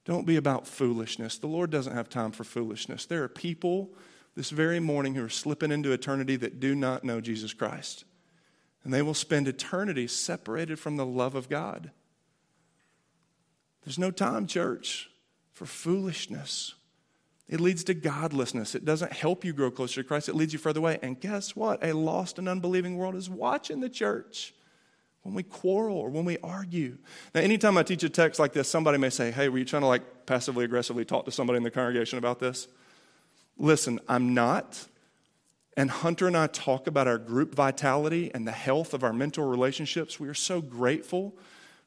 Don't 0.04 0.26
be 0.26 0.36
about 0.36 0.66
foolishness. 0.66 1.38
The 1.38 1.46
Lord 1.46 1.70
doesn't 1.70 1.94
have 1.94 2.08
time 2.08 2.32
for 2.32 2.44
foolishness. 2.44 3.06
There 3.06 3.22
are 3.22 3.28
people 3.28 3.94
this 4.34 4.50
very 4.50 4.80
morning 4.80 5.14
who 5.14 5.24
are 5.24 5.30
slipping 5.30 5.70
into 5.70 5.92
eternity 5.92 6.36
that 6.36 6.60
do 6.60 6.74
not 6.74 7.04
know 7.04 7.20
Jesus 7.20 7.52
Christ. 7.52 8.04
And 8.84 8.92
they 8.92 9.02
will 9.02 9.14
spend 9.14 9.46
eternity 9.46 10.08
separated 10.08 10.78
from 10.78 10.96
the 10.96 11.06
love 11.06 11.34
of 11.34 11.48
God. 11.48 11.92
There's 13.84 13.98
no 13.98 14.10
time, 14.10 14.46
church, 14.46 15.10
for 15.52 15.66
foolishness. 15.66 16.74
It 17.52 17.60
leads 17.60 17.84
to 17.84 17.94
godlessness. 17.94 18.74
It 18.74 18.86
doesn't 18.86 19.12
help 19.12 19.44
you 19.44 19.52
grow 19.52 19.70
closer 19.70 20.02
to 20.02 20.08
Christ, 20.08 20.30
it 20.30 20.34
leads 20.34 20.54
you 20.54 20.58
further 20.58 20.80
away. 20.80 20.98
And 21.02 21.20
guess 21.20 21.54
what? 21.54 21.84
A 21.84 21.92
lost 21.92 22.38
and 22.38 22.48
unbelieving 22.48 22.96
world 22.96 23.14
is 23.14 23.28
watching 23.28 23.80
the 23.80 23.90
church 23.90 24.54
when 25.20 25.34
we 25.34 25.42
quarrel 25.42 25.98
or 25.98 26.08
when 26.08 26.24
we 26.24 26.38
argue. 26.38 26.96
Now, 27.34 27.42
anytime 27.42 27.76
I 27.76 27.82
teach 27.82 28.02
a 28.04 28.08
text 28.08 28.40
like 28.40 28.54
this, 28.54 28.68
somebody 28.68 28.96
may 28.96 29.10
say, 29.10 29.30
Hey, 29.30 29.50
were 29.50 29.58
you 29.58 29.66
trying 29.66 29.82
to 29.82 29.86
like 29.86 30.24
passively 30.24 30.64
aggressively 30.64 31.04
talk 31.04 31.26
to 31.26 31.30
somebody 31.30 31.58
in 31.58 31.62
the 31.62 31.70
congregation 31.70 32.16
about 32.16 32.38
this? 32.38 32.68
Listen, 33.58 34.00
I'm 34.08 34.32
not. 34.32 34.86
And 35.76 35.90
Hunter 35.90 36.26
and 36.26 36.38
I 36.38 36.46
talk 36.46 36.86
about 36.86 37.06
our 37.06 37.18
group 37.18 37.54
vitality 37.54 38.30
and 38.32 38.48
the 38.48 38.52
health 38.52 38.94
of 38.94 39.04
our 39.04 39.12
mentor 39.12 39.46
relationships. 39.46 40.18
We 40.18 40.28
are 40.30 40.34
so 40.34 40.62
grateful 40.62 41.36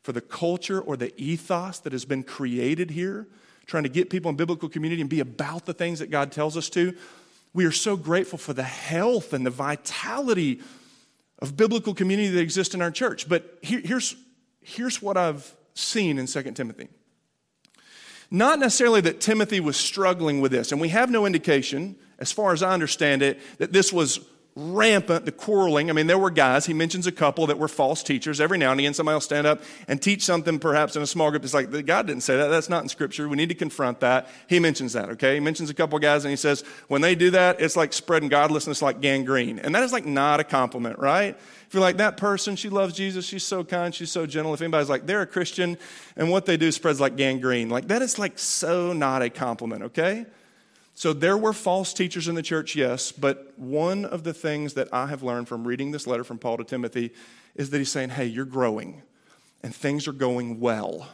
for 0.04 0.12
the 0.12 0.22
culture 0.22 0.80
or 0.80 0.96
the 0.96 1.12
ethos 1.20 1.80
that 1.80 1.92
has 1.92 2.06
been 2.06 2.22
created 2.22 2.92
here, 2.92 3.28
trying 3.66 3.84
to 3.84 3.90
get 3.90 4.10
people 4.10 4.30
in 4.30 4.36
biblical 4.36 4.70
community 4.70 5.02
and 5.02 5.10
be 5.10 5.20
about 5.20 5.66
the 5.66 5.74
things 5.74 6.00
that 6.00 6.10
God 6.12 6.32
tells 6.32 6.56
us 6.58 6.70
to. 6.72 6.96
We 7.54 7.66
are 7.66 7.72
so 7.72 7.96
grateful 7.96 8.38
for 8.38 8.54
the 8.54 8.64
health 8.64 9.34
and 9.34 9.46
the 9.46 9.50
vitality 9.52 10.62
of 11.40 11.58
biblical 11.58 11.94
community 11.94 12.30
that 12.30 12.42
exists 12.42 12.76
in 12.76 12.82
our 12.82 12.92
church. 12.92 13.28
But 13.28 13.58
here, 13.62 13.82
here's, 13.84 14.16
here's 14.62 15.02
what 15.02 15.18
I've 15.18 15.54
seen 15.74 16.18
in 16.18 16.28
2 16.28 16.44
Timothy. 16.52 16.90
Not 18.32 18.60
necessarily 18.60 19.02
that 19.02 19.22
Timothy 19.22 19.60
was 19.60 19.78
struggling 19.78 20.42
with 20.42 20.52
this, 20.52 20.72
and 20.72 20.82
we 20.82 20.90
have 20.90 21.10
no 21.10 21.26
indication, 21.26 21.96
as 22.20 22.32
far 22.32 22.54
as 22.54 22.64
I 22.64 22.74
understand 22.74 23.22
it, 23.22 23.40
that 23.60 23.72
this 23.72 23.94
was 23.94 24.20
rampant, 24.58 25.26
the 25.26 25.34
quarreling. 25.34 25.90
I 25.90 25.94
mean, 25.94 26.08
there 26.08 26.18
were 26.18 26.30
guys, 26.30 26.66
he 26.66 26.74
mentions 26.74 27.06
a 27.06 27.12
couple 27.12 27.46
that 27.48 27.60
were 27.60 27.68
false 27.68 28.02
teachers. 28.02 28.40
Every 28.40 28.58
now 28.58 28.72
and 28.72 28.80
again, 28.80 28.94
somebody 28.94 29.16
will 29.16 29.22
stand 29.22 29.46
up 29.46 29.62
and 29.90 30.02
teach 30.02 30.24
something 30.24 30.60
perhaps 30.60 30.96
in 30.96 31.02
a 31.02 31.08
small 31.08 31.30
group. 31.30 31.44
It's 31.44 31.54
like, 31.54 31.70
God 31.86 32.08
didn't 32.08 32.24
say 32.24 32.38
that. 32.38 32.48
That's 32.48 32.70
not 32.70 32.82
in 32.82 32.88
Scripture. 32.88 33.28
We 33.28 33.36
need 33.36 33.50
to 33.50 33.56
confront 33.56 34.00
that. 34.00 34.30
He 34.48 34.62
mentions 34.62 34.94
that, 34.94 35.10
okay? 35.10 35.34
He 35.34 35.40
mentions 35.42 35.70
a 35.70 35.74
couple 35.74 36.00
guys 36.00 36.24
and 36.24 36.30
he 36.30 36.38
says, 36.38 36.64
when 36.88 37.02
they 37.02 37.16
do 37.16 37.32
that, 37.32 37.60
it's 37.60 37.76
like 37.76 37.92
spreading 37.92 38.30
godlessness 38.30 38.82
like 38.82 39.02
gangrene. 39.02 39.60
And 39.60 39.76
that 39.76 39.84
is 39.84 39.92
like 39.92 40.06
not 40.06 40.40
a 40.40 40.46
compliment, 40.46 41.00
right? 41.00 41.38
If 41.68 41.74
you're 41.74 41.82
like, 41.82 41.98
that 41.98 42.16
person, 42.16 42.56
she 42.56 42.70
loves 42.70 42.94
Jesus, 42.94 43.26
she's 43.26 43.44
so 43.44 43.66
kind, 43.66 43.94
she's 43.94 44.12
so 44.12 44.26
gentle. 44.26 44.54
If 44.54 44.62
anybody's 44.62 44.90
like, 44.90 45.06
they're 45.06 45.24
a 45.24 45.28
Christian 45.28 45.78
and 46.16 46.32
what 46.32 46.46
they 46.46 46.56
do 46.56 46.72
spreads 46.72 47.02
like 47.02 47.18
gangrene, 47.18 47.68
like 47.68 47.90
that 47.90 48.02
is 48.02 48.18
like 48.18 48.40
so 48.40 48.94
not 48.94 49.22
a 49.22 49.30
compliment, 49.30 49.84
okay? 49.84 50.26
So 50.98 51.12
there 51.12 51.38
were 51.38 51.52
false 51.52 51.94
teachers 51.94 52.30
in 52.30 52.36
the 52.36 52.42
church, 52.42 52.74
yes, 52.74 53.12
but 53.12 53.54
one 53.58 54.06
of 54.06 54.24
the 54.24 54.34
things 54.34 54.76
that 54.76 54.88
I 54.94 55.08
have 55.08 55.24
learned 55.24 55.50
from 55.50 55.68
reading 55.68 55.92
this 55.92 56.08
letter 56.08 56.24
from 56.24 56.38
Paul 56.38 56.56
to 56.58 56.64
Timothy 56.64 57.12
is 57.54 57.70
that 57.70 57.78
he's 57.78 57.92
saying, 57.92 58.12
hey, 58.12 58.26
you're 58.26 58.46
growing 58.46 59.02
and 59.62 59.76
things 59.76 60.08
are 60.08 60.14
going 60.14 60.62
well. 60.62 61.10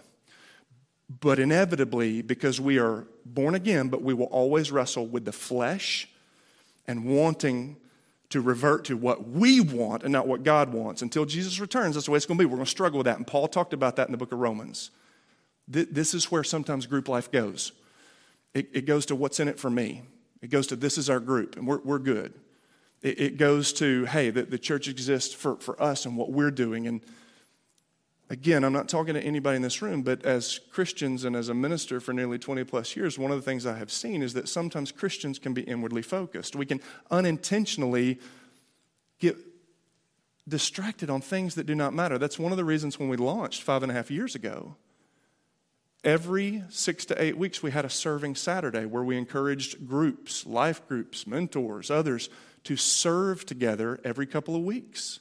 But 1.10 1.40
inevitably, 1.40 2.22
because 2.22 2.62
we 2.62 2.78
are 2.78 3.08
born 3.26 3.56
again, 3.56 3.90
but 3.90 4.04
we 4.04 4.14
will 4.14 4.28
always 4.28 4.72
wrestle 4.72 5.08
with 5.08 5.26
the 5.26 5.32
flesh 5.32 6.08
and 6.88 7.04
wanting 7.04 7.78
to 8.30 8.40
revert 8.40 8.86
to 8.86 8.96
what 8.96 9.28
we 9.28 9.62
want 9.62 10.04
and 10.04 10.12
not 10.12 10.28
what 10.28 10.44
God 10.44 10.72
wants. 10.74 11.02
Until 11.02 11.26
Jesus 11.26 11.60
returns, 11.60 11.96
that's 11.96 12.06
the 12.06 12.12
way 12.12 12.18
it's 12.18 12.28
going 12.28 12.38
to 12.38 12.42
be. 12.42 12.46
We're 12.46 12.58
going 12.58 12.66
to 12.66 12.72
struggle 12.72 13.00
with 13.00 13.06
that. 13.06 13.18
And 13.18 13.26
Paul 13.26 13.48
talked 13.48 13.74
about 13.74 13.96
that 13.96 14.08
in 14.08 14.12
the 14.12 14.18
book 14.18 14.32
of 14.32 14.40
Romans. 14.40 14.92
This 15.68 16.14
is 16.14 16.32
where 16.32 16.44
sometimes 16.44 16.86
group 16.86 17.10
life 17.10 17.32
goes. 17.32 17.72
It, 18.54 18.70
it 18.74 18.86
goes 18.86 19.06
to 19.08 19.16
what's 19.16 19.40
in 19.40 19.48
it 19.48 19.60
for 19.60 19.70
me. 19.70 20.04
It 20.42 20.50
goes 20.50 20.68
to 20.68 20.76
this 20.76 20.98
is 20.98 21.10
our 21.10 21.20
group 21.20 21.56
and 21.56 21.68
we're, 21.68 21.80
we're 21.80 22.00
good. 22.00 22.34
It, 23.02 23.20
it 23.20 23.38
goes 23.38 23.74
to, 23.74 24.06
hey, 24.06 24.30
the, 24.30 24.44
the 24.44 24.60
church 24.60 24.88
exists 24.88 25.34
for, 25.34 25.56
for 25.58 25.82
us 25.82 26.06
and 26.06 26.18
what 26.18 26.32
we're 26.32 26.52
doing. 26.52 26.88
And 26.88 27.02
again, 28.30 28.64
I'm 28.64 28.74
not 28.74 28.90
talking 28.90 29.14
to 29.14 29.22
anybody 29.22 29.56
in 29.56 29.62
this 29.62 29.82
room, 29.82 30.02
but 30.02 30.26
as 30.26 30.60
Christians 30.72 31.24
and 31.24 31.36
as 31.36 31.50
a 31.50 31.54
minister 31.54 32.00
for 32.00 32.14
nearly 32.14 32.38
20 32.38 32.64
plus 32.66 32.96
years, 32.96 33.18
one 33.18 33.32
of 33.32 33.38
the 33.38 33.44
things 33.44 33.66
I 33.66 33.78
have 33.78 33.92
seen 33.92 34.22
is 34.22 34.34
that 34.34 34.50
sometimes 34.50 34.92
Christians 34.92 35.40
can 35.40 35.54
be 35.54 35.62
inwardly 35.62 36.02
focused. 36.02 36.56
We 36.56 36.66
can 36.66 36.82
unintentionally 37.10 38.20
get 39.20 39.38
distracted 40.48 41.10
on 41.10 41.22
things 41.22 41.56
that 41.56 41.66
do 41.66 41.76
not 41.76 41.94
matter. 41.94 42.18
That's 42.18 42.40
one 42.40 42.52
of 42.52 42.58
the 42.58 42.66
reasons 42.66 43.00
when 43.00 43.10
we 43.10 43.18
launched 43.18 43.62
five 43.62 43.84
and 43.84 43.92
a 43.92 43.96
half 43.96 44.12
years 44.12 44.36
ago 44.36 44.76
Every 46.04 46.64
six 46.70 47.06
to 47.06 47.22
eight 47.22 47.38
weeks, 47.38 47.62
we 47.62 47.72
had 47.72 47.86
a 47.86 47.90
serving 47.90 48.36
Saturday 48.36 48.86
where 48.86 49.04
we 49.04 49.18
encouraged 49.18 49.88
groups, 49.88 50.46
life 50.48 50.88
groups, 50.88 51.28
mentors, 51.28 51.92
others 51.92 52.30
to 52.64 52.76
serve 52.76 53.46
together 53.46 54.00
every 54.04 54.26
couple 54.26 54.56
of 54.56 54.64
weeks. 54.64 55.20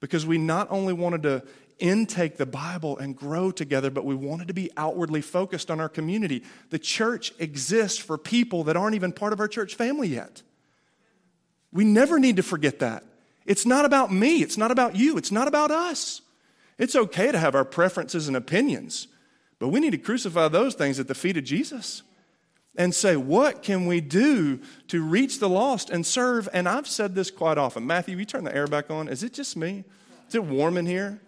Because 0.00 0.26
we 0.26 0.38
not 0.38 0.66
only 0.70 0.92
wanted 0.92 1.22
to 1.24 1.44
intake 1.78 2.36
the 2.36 2.46
Bible 2.46 2.98
and 2.98 3.16
grow 3.16 3.50
together, 3.50 3.90
but 3.90 4.04
we 4.04 4.14
wanted 4.14 4.48
to 4.48 4.54
be 4.54 4.70
outwardly 4.76 5.20
focused 5.20 5.70
on 5.70 5.80
our 5.80 5.88
community. 5.88 6.42
The 6.70 6.78
church 6.78 7.32
exists 7.38 7.98
for 7.98 8.18
people 8.18 8.64
that 8.64 8.76
aren't 8.76 8.96
even 8.96 9.12
part 9.12 9.32
of 9.32 9.40
our 9.40 9.48
church 9.48 9.76
family 9.76 10.08
yet. 10.08 10.42
We 11.72 11.84
never 11.84 12.18
need 12.18 12.36
to 12.36 12.42
forget 12.42 12.80
that. 12.80 13.04
It's 13.46 13.64
not 13.64 13.84
about 13.84 14.12
me, 14.12 14.42
it's 14.42 14.58
not 14.58 14.70
about 14.70 14.96
you, 14.96 15.16
it's 15.16 15.32
not 15.32 15.48
about 15.48 15.70
us. 15.70 16.20
It's 16.78 16.96
okay 16.96 17.30
to 17.30 17.38
have 17.38 17.54
our 17.54 17.64
preferences 17.64 18.26
and 18.26 18.36
opinions. 18.36 19.06
But 19.60 19.68
we 19.68 19.78
need 19.78 19.90
to 19.90 19.98
crucify 19.98 20.48
those 20.48 20.74
things 20.74 20.98
at 20.98 21.06
the 21.06 21.14
feet 21.14 21.36
of 21.36 21.44
Jesus 21.44 22.02
and 22.76 22.94
say, 22.94 23.14
what 23.14 23.62
can 23.62 23.84
we 23.86 24.00
do 24.00 24.58
to 24.88 25.02
reach 25.02 25.38
the 25.38 25.50
lost 25.50 25.90
and 25.90 26.04
serve? 26.04 26.48
And 26.52 26.66
I've 26.68 26.88
said 26.88 27.14
this 27.14 27.30
quite 27.30 27.58
often. 27.58 27.86
Matthew, 27.86 28.16
you 28.16 28.24
turn 28.24 28.44
the 28.44 28.56
air 28.56 28.66
back 28.66 28.90
on. 28.90 29.06
Is 29.06 29.22
it 29.22 29.34
just 29.34 29.56
me? 29.56 29.84
Is 30.28 30.34
it 30.34 30.42
warm 30.44 30.78
in 30.78 30.86
here? 30.86 31.20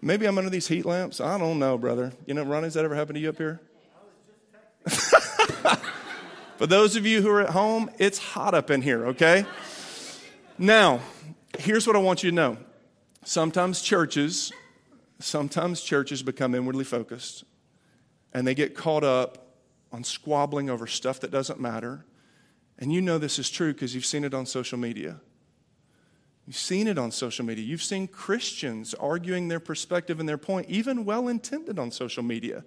Maybe 0.00 0.26
I'm 0.26 0.38
under 0.38 0.48
these 0.48 0.68
heat 0.68 0.86
lamps. 0.86 1.20
I 1.20 1.38
don't 1.38 1.58
know, 1.58 1.76
brother. 1.76 2.12
You 2.24 2.34
know, 2.34 2.44
Ronnie, 2.44 2.66
has 2.66 2.74
that 2.74 2.84
ever 2.84 2.94
happened 2.94 3.16
to 3.16 3.20
you 3.20 3.30
up 3.30 3.36
here? 3.36 3.60
For 6.56 6.68
those 6.68 6.94
of 6.94 7.04
you 7.04 7.20
who 7.20 7.30
are 7.30 7.40
at 7.40 7.50
home, 7.50 7.90
it's 7.98 8.18
hot 8.18 8.54
up 8.54 8.70
in 8.70 8.80
here, 8.80 9.08
okay? 9.08 9.44
Now, 10.56 11.00
here's 11.58 11.86
what 11.86 11.96
I 11.96 11.98
want 11.98 12.22
you 12.22 12.30
to 12.30 12.36
know. 12.36 12.58
Sometimes 13.24 13.82
churches, 13.82 14.52
sometimes 15.18 15.80
churches 15.80 16.22
become 16.22 16.54
inwardly 16.54 16.84
focused 16.84 17.44
and 18.36 18.46
they 18.46 18.54
get 18.54 18.74
caught 18.74 19.02
up 19.02 19.46
on 19.90 20.04
squabbling 20.04 20.68
over 20.68 20.86
stuff 20.86 21.20
that 21.20 21.30
doesn't 21.30 21.58
matter. 21.58 22.04
And 22.78 22.92
you 22.92 23.00
know 23.00 23.16
this 23.16 23.38
is 23.38 23.48
true 23.48 23.72
because 23.72 23.94
you've 23.94 24.04
seen 24.04 24.24
it 24.24 24.34
on 24.34 24.44
social 24.44 24.76
media. 24.76 25.22
You've 26.46 26.58
seen 26.58 26.86
it 26.86 26.98
on 26.98 27.12
social 27.12 27.46
media. 27.46 27.64
You've 27.64 27.82
seen 27.82 28.06
Christians 28.06 28.92
arguing 28.92 29.48
their 29.48 29.58
perspective 29.58 30.20
and 30.20 30.28
their 30.28 30.36
point, 30.36 30.68
even 30.68 31.06
well 31.06 31.28
intended 31.28 31.78
on 31.78 31.90
social 31.90 32.22
media, 32.22 32.62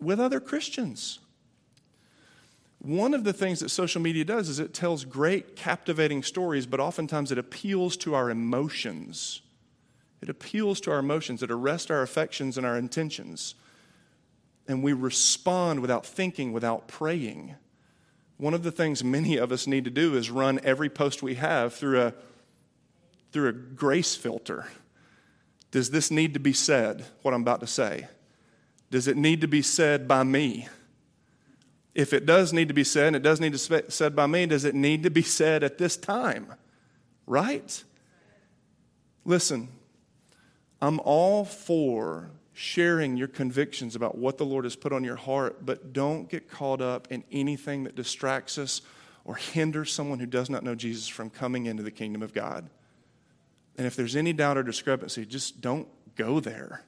with 0.00 0.20
other 0.20 0.38
Christians. 0.38 1.18
One 2.78 3.14
of 3.14 3.24
the 3.24 3.32
things 3.32 3.58
that 3.58 3.70
social 3.70 4.00
media 4.00 4.24
does 4.24 4.48
is 4.48 4.60
it 4.60 4.72
tells 4.72 5.04
great, 5.04 5.56
captivating 5.56 6.22
stories, 6.22 6.66
but 6.66 6.78
oftentimes 6.78 7.32
it 7.32 7.38
appeals 7.38 7.96
to 7.96 8.14
our 8.14 8.30
emotions. 8.30 9.42
It 10.22 10.28
appeals 10.28 10.80
to 10.82 10.92
our 10.92 11.00
emotions, 11.00 11.42
it 11.42 11.50
arrests 11.50 11.90
our 11.90 12.02
affections 12.02 12.56
and 12.56 12.64
our 12.64 12.78
intentions 12.78 13.56
and 14.68 14.82
we 14.82 14.92
respond 14.92 15.80
without 15.80 16.04
thinking, 16.04 16.52
without 16.52 16.88
praying. 16.88 17.54
One 18.36 18.54
of 18.54 18.62
the 18.62 18.72
things 18.72 19.02
many 19.02 19.36
of 19.36 19.52
us 19.52 19.66
need 19.66 19.84
to 19.84 19.90
do 19.90 20.16
is 20.16 20.30
run 20.30 20.60
every 20.62 20.90
post 20.90 21.22
we 21.22 21.36
have 21.36 21.74
through 21.74 22.00
a, 22.02 22.14
through 23.32 23.48
a 23.48 23.52
grace 23.52 24.14
filter. 24.14 24.66
Does 25.70 25.90
this 25.90 26.10
need 26.10 26.34
to 26.34 26.40
be 26.40 26.52
said, 26.52 27.06
what 27.22 27.34
I'm 27.34 27.42
about 27.42 27.60
to 27.60 27.66
say? 27.66 28.08
Does 28.90 29.08
it 29.08 29.16
need 29.16 29.40
to 29.40 29.48
be 29.48 29.62
said 29.62 30.06
by 30.06 30.22
me? 30.22 30.68
If 31.94 32.12
it 32.12 32.26
does 32.26 32.52
need 32.52 32.68
to 32.68 32.74
be 32.74 32.84
said, 32.84 33.08
and 33.08 33.16
it 33.16 33.22
does 33.22 33.40
need 33.40 33.54
to 33.54 33.70
be 33.70 33.90
said 33.90 34.14
by 34.14 34.26
me, 34.26 34.46
does 34.46 34.64
it 34.64 34.74
need 34.74 35.02
to 35.04 35.10
be 35.10 35.22
said 35.22 35.64
at 35.64 35.78
this 35.78 35.96
time? 35.96 36.52
Right? 37.26 37.82
Listen, 39.24 39.68
I'm 40.80 41.00
all 41.00 41.44
for 41.44 42.30
sharing 42.58 43.18
your 43.18 43.28
convictions 43.28 43.94
about 43.94 44.16
what 44.16 44.38
the 44.38 44.44
Lord 44.46 44.64
has 44.64 44.74
put 44.74 44.90
on 44.90 45.04
your 45.04 45.16
heart, 45.16 45.66
but 45.66 45.92
don't 45.92 46.26
get 46.30 46.50
caught 46.50 46.80
up 46.80 47.06
in 47.10 47.22
anything 47.30 47.84
that 47.84 47.94
distracts 47.94 48.56
us 48.56 48.80
or 49.26 49.34
hinders 49.34 49.92
someone 49.92 50.18
who 50.18 50.24
does 50.26 50.48
not 50.48 50.64
know 50.64 50.74
Jesus 50.74 51.06
from 51.06 51.28
coming 51.28 51.66
into 51.66 51.82
the 51.82 51.90
kingdom 51.90 52.22
of 52.22 52.32
God. 52.32 52.70
And 53.76 53.86
if 53.86 53.94
there's 53.94 54.16
any 54.16 54.32
doubt 54.32 54.56
or 54.56 54.62
discrepancy, 54.62 55.26
just 55.26 55.60
don't 55.60 55.86
go 56.16 56.40
there. 56.40 56.82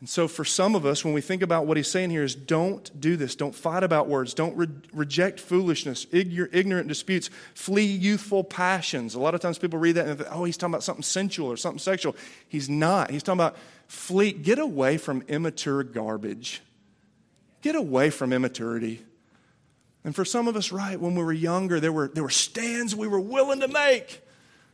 And 0.00 0.08
so, 0.08 0.26
for 0.26 0.44
some 0.44 0.74
of 0.74 0.84
us, 0.84 1.04
when 1.04 1.14
we 1.14 1.20
think 1.20 1.42
about 1.42 1.66
what 1.66 1.76
he's 1.76 1.86
saying 1.86 2.10
here, 2.10 2.24
is 2.24 2.34
don't 2.34 3.00
do 3.00 3.16
this. 3.16 3.36
Don't 3.36 3.54
fight 3.54 3.84
about 3.84 4.08
words. 4.08 4.34
Don't 4.34 4.56
re- 4.56 4.66
reject 4.92 5.38
foolishness, 5.38 6.06
ignorant 6.10 6.88
disputes, 6.88 7.30
flee 7.54 7.84
youthful 7.84 8.42
passions. 8.42 9.14
A 9.14 9.20
lot 9.20 9.34
of 9.36 9.40
times 9.42 9.58
people 9.58 9.78
read 9.78 9.92
that 9.92 10.08
and 10.08 10.18
think, 10.18 10.28
oh, 10.32 10.42
he's 10.42 10.56
talking 10.56 10.72
about 10.72 10.82
something 10.82 11.04
sensual 11.04 11.52
or 11.52 11.56
something 11.56 11.78
sexual. 11.78 12.16
He's 12.48 12.68
not. 12.68 13.10
He's 13.10 13.22
talking 13.22 13.38
about 13.38 13.56
flee, 13.90 14.30
get 14.30 14.60
away 14.60 14.96
from 14.96 15.22
immature 15.22 15.82
garbage. 15.82 16.62
Get 17.60 17.74
away 17.74 18.10
from 18.10 18.32
immaturity. 18.32 19.04
And 20.04 20.14
for 20.14 20.24
some 20.24 20.46
of 20.46 20.54
us, 20.54 20.70
right, 20.70 20.98
when 20.98 21.16
we 21.16 21.24
were 21.24 21.32
younger, 21.32 21.80
there 21.80 21.92
were, 21.92 22.08
there 22.08 22.22
were 22.22 22.30
stands 22.30 22.94
we 22.94 23.08
were 23.08 23.20
willing 23.20 23.60
to 23.60 23.68
make. 23.68 24.22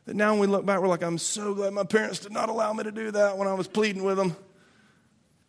That 0.04 0.16
now 0.16 0.32
when 0.32 0.40
we 0.40 0.46
look 0.46 0.66
back, 0.66 0.80
we're 0.80 0.86
like, 0.86 1.02
I'm 1.02 1.16
so 1.16 1.54
glad 1.54 1.72
my 1.72 1.84
parents 1.84 2.20
did 2.20 2.30
not 2.30 2.50
allow 2.50 2.74
me 2.74 2.84
to 2.84 2.92
do 2.92 3.10
that 3.12 3.38
when 3.38 3.48
I 3.48 3.54
was 3.54 3.66
pleading 3.66 4.04
with 4.04 4.18
them. 4.18 4.36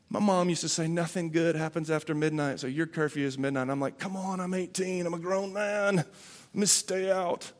My 0.10 0.22
mom 0.22 0.48
used 0.48 0.62
to 0.62 0.70
say, 0.70 0.88
Nothing 0.88 1.30
good 1.30 1.58
happens 1.58 1.92
after 1.92 2.16
midnight, 2.16 2.62
so 2.62 2.68
your 2.68 2.88
curfew 2.88 3.26
is 3.26 3.38
midnight. 3.38 3.70
I'm 3.70 3.82
like, 3.82 4.00
Come 4.00 4.16
on, 4.16 4.40
I'm 4.40 4.54
18, 4.54 5.06
I'm 5.06 5.14
a 5.14 5.20
grown 5.20 5.52
man. 5.52 5.98
Let 5.98 6.06
me 6.54 6.66
stay 6.66 7.12
out. 7.12 7.52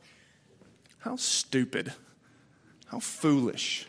How 1.00 1.16
stupid. 1.16 1.92
How 2.86 2.98
foolish. 2.98 3.86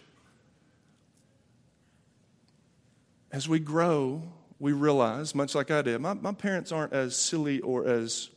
As 3.31 3.47
we 3.47 3.59
grow, 3.59 4.23
we 4.59 4.71
realize, 4.71 5.35
much 5.35 5.55
like 5.55 5.71
I 5.71 5.81
did, 5.81 6.01
my, 6.01 6.13
my 6.13 6.33
parents 6.33 6.71
aren't 6.71 6.93
as 6.93 7.15
silly 7.15 7.59
or 7.61 7.87
as 7.87 8.29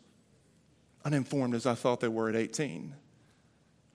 uninformed 1.05 1.55
as 1.55 1.67
I 1.67 1.75
thought 1.75 2.01
they 2.01 2.09
were 2.09 2.29
at 2.29 2.37
18. 2.37 2.95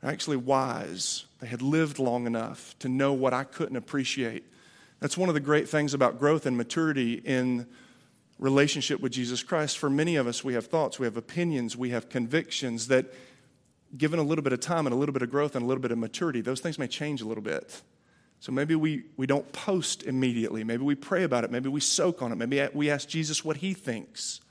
They're 0.01 0.11
actually 0.11 0.37
wise. 0.37 1.25
They 1.39 1.47
had 1.47 1.61
lived 1.61 1.99
long 1.99 2.25
enough 2.25 2.77
to 2.79 2.89
know 2.89 3.13
what 3.13 3.33
I 3.33 3.43
couldn't 3.43 3.77
appreciate 3.77 4.43
that's 4.99 5.17
one 5.17 5.29
of 5.29 5.35
the 5.35 5.41
great 5.41 5.69
things 5.69 5.93
about 5.93 6.17
growth 6.17 6.45
and 6.45 6.57
maturity 6.57 7.13
in 7.13 7.67
relationship 8.39 8.99
with 8.99 9.11
Jesus 9.11 9.43
Christ. 9.43 9.77
For 9.77 9.89
many 9.89 10.15
of 10.15 10.27
us, 10.27 10.43
we 10.43 10.53
have 10.53 10.67
thoughts, 10.67 10.99
we 10.99 11.05
have 11.05 11.17
opinions, 11.17 11.77
we 11.77 11.91
have 11.91 12.09
convictions 12.09 12.87
that, 12.87 13.05
given 13.95 14.19
a 14.19 14.23
little 14.23 14.43
bit 14.43 14.53
of 14.53 14.59
time 14.59 14.87
and 14.87 14.93
a 14.93 14.97
little 14.97 15.13
bit 15.13 15.21
of 15.21 15.29
growth 15.29 15.55
and 15.55 15.63
a 15.63 15.67
little 15.67 15.81
bit 15.81 15.91
of 15.91 15.97
maturity, 15.97 16.41
those 16.41 16.61
things 16.61 16.79
may 16.79 16.87
change 16.87 17.21
a 17.21 17.27
little 17.27 17.43
bit. 17.43 17.81
So 18.39 18.51
maybe 18.51 18.75
we, 18.75 19.03
we 19.17 19.25
don't 19.25 19.51
post 19.51 20.03
immediately. 20.03 20.63
Maybe 20.63 20.83
we 20.83 20.95
pray 20.95 21.23
about 21.23 21.43
it. 21.43 21.51
Maybe 21.51 21.69
we 21.69 21.79
soak 21.79 22.21
on 22.21 22.31
it. 22.31 22.35
Maybe 22.35 22.67
we 22.73 22.89
ask 22.89 23.07
Jesus 23.07 23.43
what 23.43 23.57
he 23.57 23.73
thinks. 23.73 24.41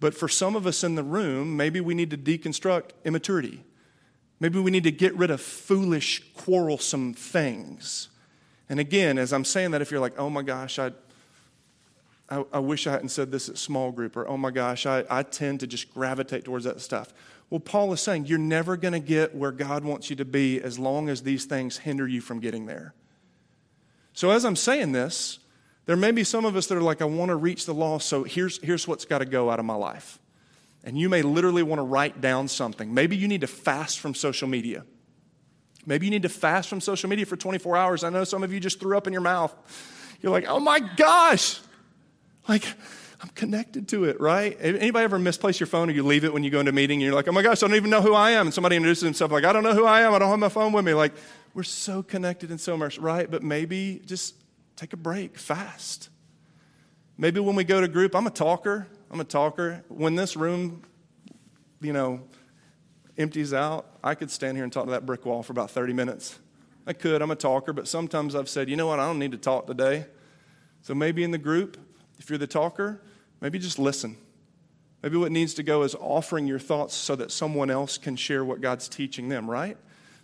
But 0.00 0.14
for 0.14 0.28
some 0.28 0.56
of 0.56 0.66
us 0.66 0.84
in 0.84 0.94
the 0.94 1.02
room, 1.02 1.56
maybe 1.56 1.80
we 1.80 1.94
need 1.94 2.10
to 2.10 2.18
deconstruct 2.18 2.90
immaturity. 3.04 3.64
Maybe 4.38 4.58
we 4.58 4.70
need 4.70 4.84
to 4.84 4.92
get 4.92 5.14
rid 5.16 5.30
of 5.30 5.40
foolish, 5.40 6.22
quarrelsome 6.34 7.12
things. 7.12 8.08
And 8.68 8.80
again, 8.80 9.18
as 9.18 9.32
I'm 9.32 9.44
saying 9.44 9.72
that, 9.72 9.82
if 9.82 9.90
you're 9.90 10.00
like, 10.00 10.18
oh 10.18 10.30
my 10.30 10.42
gosh, 10.42 10.78
I, 10.78 10.92
I, 12.30 12.44
I 12.52 12.58
wish 12.60 12.86
I 12.86 12.92
hadn't 12.92 13.10
said 13.10 13.30
this 13.30 13.48
at 13.48 13.58
small 13.58 13.92
group, 13.92 14.16
or 14.16 14.26
oh 14.26 14.36
my 14.36 14.50
gosh, 14.50 14.86
I, 14.86 15.04
I 15.10 15.22
tend 15.22 15.60
to 15.60 15.66
just 15.66 15.92
gravitate 15.92 16.44
towards 16.44 16.64
that 16.64 16.80
stuff. 16.80 17.12
Well, 17.50 17.60
Paul 17.60 17.92
is 17.92 18.00
saying 18.00 18.26
you're 18.26 18.38
never 18.38 18.76
going 18.76 18.92
to 18.92 19.00
get 19.00 19.34
where 19.34 19.50
God 19.50 19.84
wants 19.84 20.08
you 20.08 20.16
to 20.16 20.24
be 20.24 20.60
as 20.60 20.78
long 20.78 21.08
as 21.08 21.22
these 21.22 21.44
things 21.44 21.78
hinder 21.78 22.06
you 22.06 22.20
from 22.20 22.38
getting 22.38 22.66
there. 22.66 22.94
So, 24.12 24.30
as 24.30 24.44
I'm 24.44 24.56
saying 24.56 24.92
this, 24.92 25.40
there 25.86 25.96
may 25.96 26.12
be 26.12 26.22
some 26.22 26.44
of 26.44 26.54
us 26.54 26.68
that 26.68 26.78
are 26.78 26.82
like, 26.82 27.02
I 27.02 27.06
want 27.06 27.30
to 27.30 27.36
reach 27.36 27.66
the 27.66 27.74
law, 27.74 27.98
so 27.98 28.22
here's, 28.22 28.62
here's 28.62 28.86
what's 28.86 29.04
got 29.04 29.18
to 29.18 29.24
go 29.24 29.50
out 29.50 29.58
of 29.58 29.64
my 29.64 29.74
life. 29.74 30.20
And 30.84 30.96
you 30.96 31.08
may 31.08 31.22
literally 31.22 31.62
want 31.62 31.80
to 31.80 31.84
write 31.84 32.20
down 32.20 32.46
something. 32.48 32.94
Maybe 32.94 33.16
you 33.16 33.26
need 33.28 33.40
to 33.42 33.46
fast 33.46 33.98
from 33.98 34.14
social 34.14 34.48
media. 34.48 34.84
Maybe 35.86 36.06
you 36.06 36.10
need 36.10 36.22
to 36.22 36.28
fast 36.28 36.68
from 36.68 36.80
social 36.80 37.10
media 37.10 37.26
for 37.26 37.36
24 37.36 37.76
hours. 37.76 38.04
I 38.04 38.10
know 38.10 38.24
some 38.24 38.42
of 38.44 38.52
you 38.52 38.60
just 38.60 38.78
threw 38.78 38.96
up 38.96 39.06
in 39.06 39.12
your 39.12 39.22
mouth. 39.22 39.54
You're 40.20 40.32
like, 40.32 40.46
oh 40.46 40.60
my 40.60 40.78
gosh. 40.78 41.58
Like, 42.48 42.64
I'm 43.22 43.28
connected 43.30 43.88
to 43.88 44.04
it, 44.04 44.18
right? 44.18 44.56
Anybody 44.60 45.04
ever 45.04 45.18
misplace 45.18 45.60
your 45.60 45.66
phone 45.66 45.90
or 45.90 45.92
you 45.92 46.02
leave 46.02 46.24
it 46.24 46.32
when 46.32 46.42
you 46.42 46.50
go 46.50 46.60
into 46.60 46.70
a 46.70 46.72
meeting 46.72 46.96
and 46.96 47.04
you're 47.04 47.14
like, 47.14 47.28
oh 47.28 47.32
my 47.32 47.42
gosh, 47.42 47.62
I 47.62 47.66
don't 47.66 47.76
even 47.76 47.90
know 47.90 48.00
who 48.00 48.14
I 48.14 48.30
am. 48.30 48.46
And 48.46 48.54
somebody 48.54 48.76
introduces 48.76 49.04
himself 49.04 49.30
like, 49.30 49.44
I 49.44 49.52
don't 49.52 49.62
know 49.62 49.74
who 49.74 49.84
I 49.84 50.00
am. 50.02 50.14
I 50.14 50.18
don't 50.18 50.30
have 50.30 50.38
my 50.38 50.48
phone 50.48 50.72
with 50.72 50.86
me. 50.86 50.94
Like, 50.94 51.12
we're 51.52 51.62
so 51.62 52.02
connected 52.02 52.50
and 52.50 52.58
so 52.58 52.74
immersed, 52.74 52.98
right? 52.98 53.30
But 53.30 53.42
maybe 53.42 54.00
just 54.06 54.36
take 54.76 54.94
a 54.94 54.96
break, 54.96 55.36
fast. 55.38 56.08
Maybe 57.18 57.40
when 57.40 57.56
we 57.56 57.64
go 57.64 57.82
to 57.82 57.88
group, 57.88 58.14
I'm 58.14 58.26
a 58.26 58.30
talker. 58.30 58.86
I'm 59.10 59.20
a 59.20 59.24
talker. 59.24 59.84
When 59.88 60.14
this 60.14 60.34
room, 60.34 60.82
you 61.82 61.92
know, 61.92 62.22
empties 63.18 63.52
out, 63.52 63.86
I 64.02 64.14
could 64.14 64.30
stand 64.30 64.56
here 64.56 64.64
and 64.64 64.72
talk 64.72 64.86
to 64.86 64.92
that 64.92 65.04
brick 65.04 65.26
wall 65.26 65.42
for 65.42 65.52
about 65.52 65.70
30 65.70 65.92
minutes. 65.92 66.38
I 66.86 66.94
could, 66.94 67.20
I'm 67.20 67.30
a 67.30 67.36
talker, 67.36 67.74
but 67.74 67.86
sometimes 67.86 68.34
I've 68.34 68.48
said, 68.48 68.70
you 68.70 68.76
know 68.76 68.86
what, 68.86 68.98
I 68.98 69.06
don't 69.06 69.18
need 69.18 69.32
to 69.32 69.38
talk 69.38 69.66
today. 69.66 70.06
So 70.80 70.94
maybe 70.94 71.22
in 71.22 71.30
the 71.30 71.38
group, 71.38 71.76
if 72.18 72.30
you're 72.30 72.38
the 72.38 72.46
talker, 72.46 73.02
maybe 73.40 73.58
just 73.58 73.78
listen. 73.78 74.16
Maybe 75.02 75.16
what 75.16 75.32
needs 75.32 75.54
to 75.54 75.62
go 75.62 75.82
is 75.82 75.94
offering 75.94 76.46
your 76.46 76.58
thoughts 76.58 76.94
so 76.94 77.16
that 77.16 77.32
someone 77.32 77.70
else 77.70 77.96
can 77.96 78.16
share 78.16 78.44
what 78.44 78.60
God's 78.60 78.88
teaching 78.88 79.28
them, 79.28 79.50
right? 79.50 79.76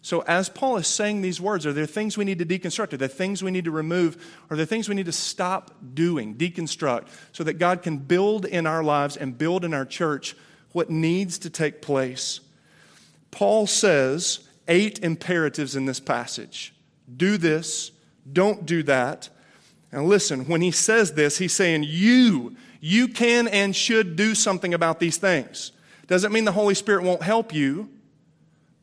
So, 0.02 0.20
as 0.20 0.48
Paul 0.48 0.76
is 0.76 0.86
saying 0.86 1.22
these 1.22 1.40
words, 1.40 1.66
are 1.66 1.72
there 1.72 1.86
things 1.86 2.16
we 2.16 2.24
need 2.24 2.38
to 2.38 2.46
deconstruct? 2.46 2.92
Are 2.92 2.96
there 2.96 3.08
things 3.08 3.42
we 3.42 3.50
need 3.50 3.64
to 3.64 3.72
remove? 3.72 4.24
Are 4.50 4.56
there 4.56 4.66
things 4.66 4.88
we 4.88 4.94
need 4.94 5.06
to 5.06 5.12
stop 5.12 5.74
doing, 5.94 6.36
deconstruct, 6.36 7.08
so 7.32 7.42
that 7.42 7.54
God 7.54 7.82
can 7.82 7.98
build 7.98 8.44
in 8.44 8.66
our 8.66 8.84
lives 8.84 9.16
and 9.16 9.36
build 9.36 9.64
in 9.64 9.74
our 9.74 9.84
church 9.84 10.36
what 10.72 10.90
needs 10.90 11.38
to 11.40 11.50
take 11.50 11.82
place? 11.82 12.40
Paul 13.32 13.66
says 13.66 14.46
eight 14.68 15.02
imperatives 15.02 15.74
in 15.74 15.86
this 15.86 16.00
passage 16.00 16.72
do 17.16 17.36
this, 17.36 17.90
don't 18.32 18.66
do 18.66 18.82
that. 18.84 19.28
And 19.90 20.08
listen, 20.08 20.46
when 20.46 20.60
he 20.60 20.70
says 20.70 21.14
this, 21.14 21.38
he's 21.38 21.52
saying, 21.52 21.84
You, 21.84 22.54
you 22.86 23.08
can 23.08 23.48
and 23.48 23.74
should 23.74 24.14
do 24.14 24.32
something 24.32 24.72
about 24.72 25.00
these 25.00 25.16
things. 25.16 25.72
Doesn't 26.06 26.30
mean 26.32 26.44
the 26.44 26.52
Holy 26.52 26.74
Spirit 26.74 27.02
won't 27.02 27.22
help 27.22 27.52
you. 27.52 27.90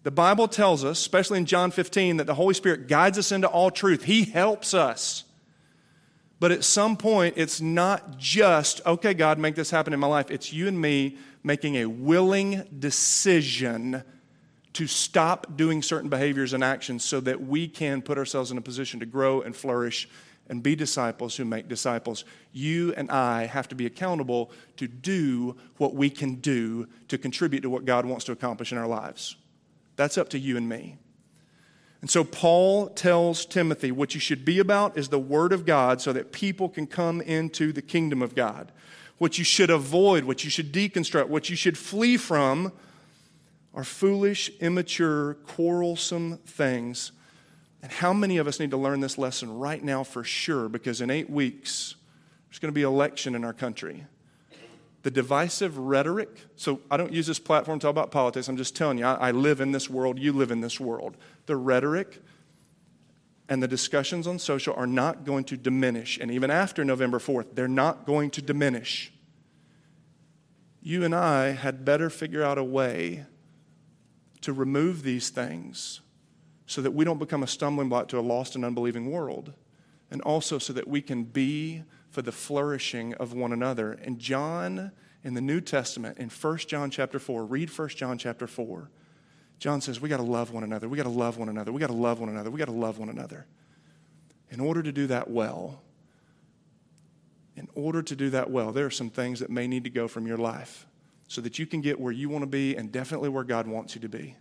The 0.04 0.12
Bible 0.12 0.50
tells 0.50 0.84
us, 0.84 1.00
especially 1.00 1.38
in 1.38 1.46
John 1.46 1.72
15, 1.72 2.18
that 2.18 2.28
the 2.28 2.34
Holy 2.34 2.54
Spirit 2.54 2.90
guides 2.90 3.18
us 3.18 3.32
into 3.32 3.48
all 3.48 3.72
truth. 3.72 4.04
He 4.04 4.26
helps 4.26 4.74
us. 4.74 5.24
But 6.42 6.52
at 6.52 6.66
some 6.66 6.98
point, 6.98 7.36
it's 7.38 7.62
not 7.62 8.18
just, 8.18 8.82
okay, 8.86 9.14
God, 9.14 9.40
make 9.40 9.56
this 9.56 9.72
happen 9.72 9.94
in 9.94 10.02
my 10.02 10.08
life. 10.08 10.30
It's 10.30 10.52
you 10.52 10.68
and 10.68 10.82
me 10.82 11.18
making 11.42 11.76
a 11.78 11.86
willing 11.86 12.68
decision 12.78 14.04
to 14.74 14.86
stop 14.86 15.56
doing 15.56 15.82
certain 15.82 16.10
behaviors 16.10 16.52
and 16.52 16.62
actions 16.62 17.06
so 17.06 17.22
that 17.22 17.42
we 17.42 17.70
can 17.70 18.02
put 18.02 18.18
ourselves 18.18 18.52
in 18.52 18.58
a 18.58 18.62
position 18.62 19.00
to 19.00 19.06
grow 19.06 19.40
and 19.40 19.56
flourish 19.56 20.10
and 20.50 20.62
be 20.62 20.76
disciples 20.76 21.36
who 21.36 21.46
make 21.46 21.68
disciples. 21.68 22.26
You 22.52 22.94
and 22.96 23.10
I 23.10 23.46
have 23.46 23.68
to 23.70 23.76
be 23.76 23.86
accountable 23.86 24.52
to 24.78 24.88
do 24.88 25.56
what 25.78 25.96
we 25.96 26.10
can 26.10 26.36
do 26.36 26.88
to 27.08 27.18
contribute 27.18 27.62
to 27.62 27.70
what 27.70 27.86
God 27.86 28.06
wants 28.06 28.26
to 28.26 28.32
accomplish 28.32 28.72
in 28.72 28.78
our 28.78 28.88
lives. 28.88 29.36
That's 29.96 30.18
up 30.18 30.30
to 30.30 30.40
you 30.40 30.58
and 30.58 30.68
me. 30.68 30.98
And 32.02 32.10
so 32.10 32.26
Paul 32.26 32.90
tells 32.90 33.46
Timothy 33.46 33.92
what 33.92 34.14
you 34.14 34.20
should 34.20 34.44
be 34.44 34.60
about 34.60 34.98
is 34.98 35.08
the 35.08 35.20
Word 35.20 35.54
of 35.54 35.66
God 35.66 36.02
so 36.02 36.12
that 36.12 36.34
people 36.34 36.68
can 36.68 36.86
come 36.86 37.22
into 37.22 37.72
the 37.72 37.82
kingdom 37.82 38.22
of 38.22 38.36
God. 38.36 38.74
What 39.20 39.38
you 39.38 39.46
should 39.46 39.70
avoid, 39.70 40.26
what 40.26 40.44
you 40.44 40.50
should 40.50 40.74
deconstruct, 40.74 41.30
what 41.30 41.50
you 41.50 41.56
should 41.56 41.78
flee 41.78 42.18
from 42.18 42.74
are 43.74 43.86
foolish, 43.86 44.52
immature, 44.60 45.36
quarrelsome 45.46 46.40
things. 46.40 47.14
And 47.84 47.92
how 47.92 48.14
many 48.14 48.38
of 48.38 48.48
us 48.48 48.62
need 48.62 48.72
to 48.72 48.78
learn 48.78 49.02
this 49.02 49.18
lesson 49.18 49.60
right 49.60 49.84
now 49.84 50.06
for 50.06 50.24
sure? 50.24 50.70
Because 50.70 51.02
in 51.02 51.12
eight 51.12 51.30
weeks, 51.30 51.96
there's 52.48 52.60
going 52.60 52.72
to 52.72 52.74
be 52.74 52.82
election 52.82 53.36
in 53.36 53.44
our 53.44 53.52
country. 53.52 54.06
The 55.02 55.12
divisive 55.12 55.78
rhetoric, 55.78 56.30
so 56.56 56.80
I 56.90 56.96
don't 56.96 57.12
use 57.12 57.28
this 57.28 57.40
platform 57.40 57.80
to 57.80 57.84
talk 57.84 57.92
about 57.92 58.10
politics, 58.10 58.48
I'm 58.48 58.56
just 58.56 58.74
telling 58.74 59.00
you, 59.00 59.06
I, 59.06 59.16
I 59.16 59.32
live 59.32 59.60
in 59.60 59.74
this 59.74 59.90
world, 59.90 60.18
you 60.18 60.32
live 60.32 60.50
in 60.50 60.62
this 60.62 60.80
world. 60.80 61.18
The 61.46 61.58
rhetoric 61.58 62.24
and 63.50 63.62
the 63.62 63.68
discussions 63.68 64.28
on 64.28 64.40
social 64.40 64.74
are 64.76 64.88
not 64.88 65.26
going 65.26 65.44
to 65.44 65.58
diminish. 65.58 66.18
And 66.18 66.32
even 66.32 66.50
after 66.50 66.86
November 66.86 67.20
4th, 67.20 67.48
they're 67.54 67.68
not 67.68 68.06
going 68.06 68.30
to 68.32 68.42
diminish. 68.42 69.12
You 70.82 71.04
and 71.04 71.14
I 71.14 71.50
had 71.50 71.84
better 71.84 72.10
figure 72.10 72.44
out 72.44 72.58
a 72.58 72.64
way 72.64 73.26
to 74.40 74.54
remove 74.54 75.04
these 75.04 75.30
things 75.30 76.00
so 76.74 76.82
that 76.82 76.92
we 76.92 77.06
don't 77.06 77.20
become 77.20 77.44
a 77.44 77.48
stumbling 77.48 77.88
block 77.88 78.08
to 78.08 78.18
a 78.18 78.22
lost 78.22 78.56
and 78.56 78.66
unbelieving 78.66 79.12
world, 79.12 79.54
and 80.10 80.22
also 80.24 80.58
so 80.58 80.74
that 80.74 80.88
we 80.88 81.04
can 81.04 81.24
be 81.24 81.84
for 82.10 82.24
the 82.24 82.32
flourishing 82.32 83.14
of 83.16 83.32
one 83.32 83.54
another. 83.54 83.92
And 83.92 84.18
John 84.18 84.92
in 85.24 85.36
the 85.36 85.42
New 85.42 85.62
Testament, 85.62 86.18
in 86.18 86.30
1 86.30 86.58
John 86.58 86.90
chapter 86.90 87.20
4, 87.20 87.46
read 87.46 87.70
1 87.70 87.90
John 87.90 88.18
chapter 88.18 88.48
4. 88.48 88.90
John 89.60 89.82
says, 89.82 90.02
We 90.02 90.10
got 90.10 90.18
to 90.18 90.24
love 90.24 90.52
one 90.52 90.64
another. 90.64 90.90
We 90.90 90.98
got 90.98 91.04
to 91.04 91.10
love 91.10 91.38
one 91.38 91.48
another. 91.48 91.72
We 91.72 91.80
got 91.80 91.88
to 91.88 91.94
love 91.94 92.20
one 92.20 92.30
another. 92.30 92.50
We 92.50 92.58
got 92.58 92.66
to 92.66 92.72
love 92.72 92.98
one 92.98 93.10
another. 93.10 93.46
In 94.50 94.60
order 94.60 94.82
to 94.82 94.92
do 94.92 95.06
that 95.08 95.30
well, 95.30 95.80
in 97.56 97.70
order 97.76 98.02
to 98.02 98.16
do 98.16 98.32
that 98.32 98.50
well, 98.50 98.72
there 98.72 98.88
are 98.88 98.92
some 98.92 99.12
things 99.12 99.42
that 99.42 99.52
may 99.52 99.68
need 99.68 99.84
to 99.84 99.92
go 99.92 100.08
from 100.08 100.26
your 100.26 100.38
life 100.38 100.88
so 101.28 101.40
that 101.42 101.60
you 101.60 101.68
can 101.68 101.82
get 101.82 102.00
where 102.00 102.12
you 102.12 102.30
want 102.30 102.42
to 102.42 102.48
be 102.48 102.76
and 102.76 102.92
definitely 102.92 103.30
where 103.30 103.44
God 103.44 103.68
wants 103.68 103.94
you 103.94 104.02
to 104.02 104.10
be. 104.10 104.36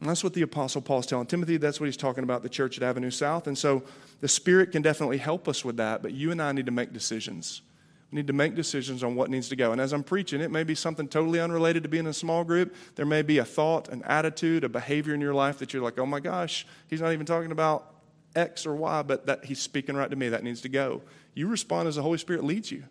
And 0.00 0.08
that's 0.08 0.22
what 0.22 0.34
the 0.34 0.42
Apostle 0.42 0.82
Paul's 0.82 1.06
telling 1.06 1.26
Timothy. 1.26 1.56
That's 1.56 1.80
what 1.80 1.86
he's 1.86 1.96
talking 1.96 2.22
about 2.22 2.42
the 2.42 2.48
church 2.48 2.76
at 2.76 2.82
Avenue 2.82 3.10
South. 3.10 3.46
And 3.46 3.56
so 3.56 3.82
the 4.20 4.28
Spirit 4.28 4.72
can 4.72 4.82
definitely 4.82 5.18
help 5.18 5.48
us 5.48 5.64
with 5.64 5.78
that, 5.78 6.02
but 6.02 6.12
you 6.12 6.30
and 6.30 6.42
I 6.42 6.52
need 6.52 6.66
to 6.66 6.72
make 6.72 6.92
decisions. 6.92 7.62
We 8.12 8.16
need 8.16 8.26
to 8.26 8.32
make 8.32 8.54
decisions 8.54 9.02
on 9.02 9.16
what 9.16 9.30
needs 9.30 9.48
to 9.48 9.56
go. 9.56 9.72
And 9.72 9.80
as 9.80 9.92
I'm 9.92 10.04
preaching, 10.04 10.40
it 10.40 10.50
may 10.50 10.64
be 10.64 10.74
something 10.74 11.08
totally 11.08 11.40
unrelated 11.40 11.82
to 11.82 11.88
being 11.88 12.04
in 12.04 12.10
a 12.10 12.14
small 12.14 12.44
group. 12.44 12.74
There 12.94 13.06
may 13.06 13.22
be 13.22 13.38
a 13.38 13.44
thought, 13.44 13.88
an 13.88 14.02
attitude, 14.04 14.64
a 14.64 14.68
behavior 14.68 15.14
in 15.14 15.20
your 15.20 15.34
life 15.34 15.58
that 15.58 15.72
you're 15.72 15.82
like, 15.82 15.98
oh 15.98 16.06
my 16.06 16.20
gosh, 16.20 16.66
he's 16.88 17.00
not 17.00 17.12
even 17.12 17.26
talking 17.26 17.50
about 17.50 17.94
X 18.36 18.66
or 18.66 18.76
Y, 18.76 19.02
but 19.02 19.26
that 19.26 19.46
he's 19.46 19.60
speaking 19.60 19.96
right 19.96 20.10
to 20.10 20.16
me. 20.16 20.28
That 20.28 20.44
needs 20.44 20.60
to 20.60 20.68
go. 20.68 21.02
You 21.34 21.48
respond 21.48 21.88
as 21.88 21.96
the 21.96 22.02
Holy 22.02 22.18
Spirit 22.18 22.44
leads 22.44 22.70
you. 22.70 22.84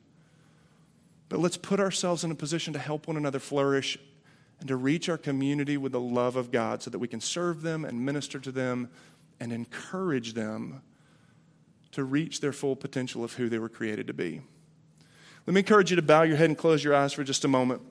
But 1.29 1.39
let's 1.39 1.57
put 1.57 1.79
ourselves 1.79 2.23
in 2.23 2.31
a 2.31 2.35
position 2.35 2.73
to 2.73 2.79
help 2.79 3.07
one 3.07 3.15
another 3.15 3.39
flourish 3.39 3.97
and 4.59 4.67
to 4.67 4.75
reach 4.75 5.09
our 5.09 5.17
community 5.17 5.77
with 5.77 5.91
the 5.91 5.99
love 5.99 6.35
of 6.35 6.51
God 6.51 6.81
so 6.81 6.89
that 6.89 6.99
we 6.99 7.07
can 7.07 7.21
serve 7.21 7.61
them 7.61 7.85
and 7.85 8.05
minister 8.05 8.39
to 8.39 8.51
them 8.51 8.89
and 9.39 9.51
encourage 9.51 10.33
them 10.33 10.81
to 11.91 12.03
reach 12.03 12.41
their 12.41 12.53
full 12.53 12.75
potential 12.75 13.23
of 13.23 13.33
who 13.33 13.49
they 13.49 13.59
were 13.59 13.69
created 13.69 14.07
to 14.07 14.13
be. 14.13 14.41
Let 15.45 15.53
me 15.53 15.59
encourage 15.59 15.91
you 15.91 15.95
to 15.95 16.01
bow 16.01 16.23
your 16.23 16.37
head 16.37 16.49
and 16.49 16.57
close 16.57 16.83
your 16.83 16.95
eyes 16.95 17.13
for 17.13 17.23
just 17.23 17.45
a 17.45 17.47
moment. 17.47 17.81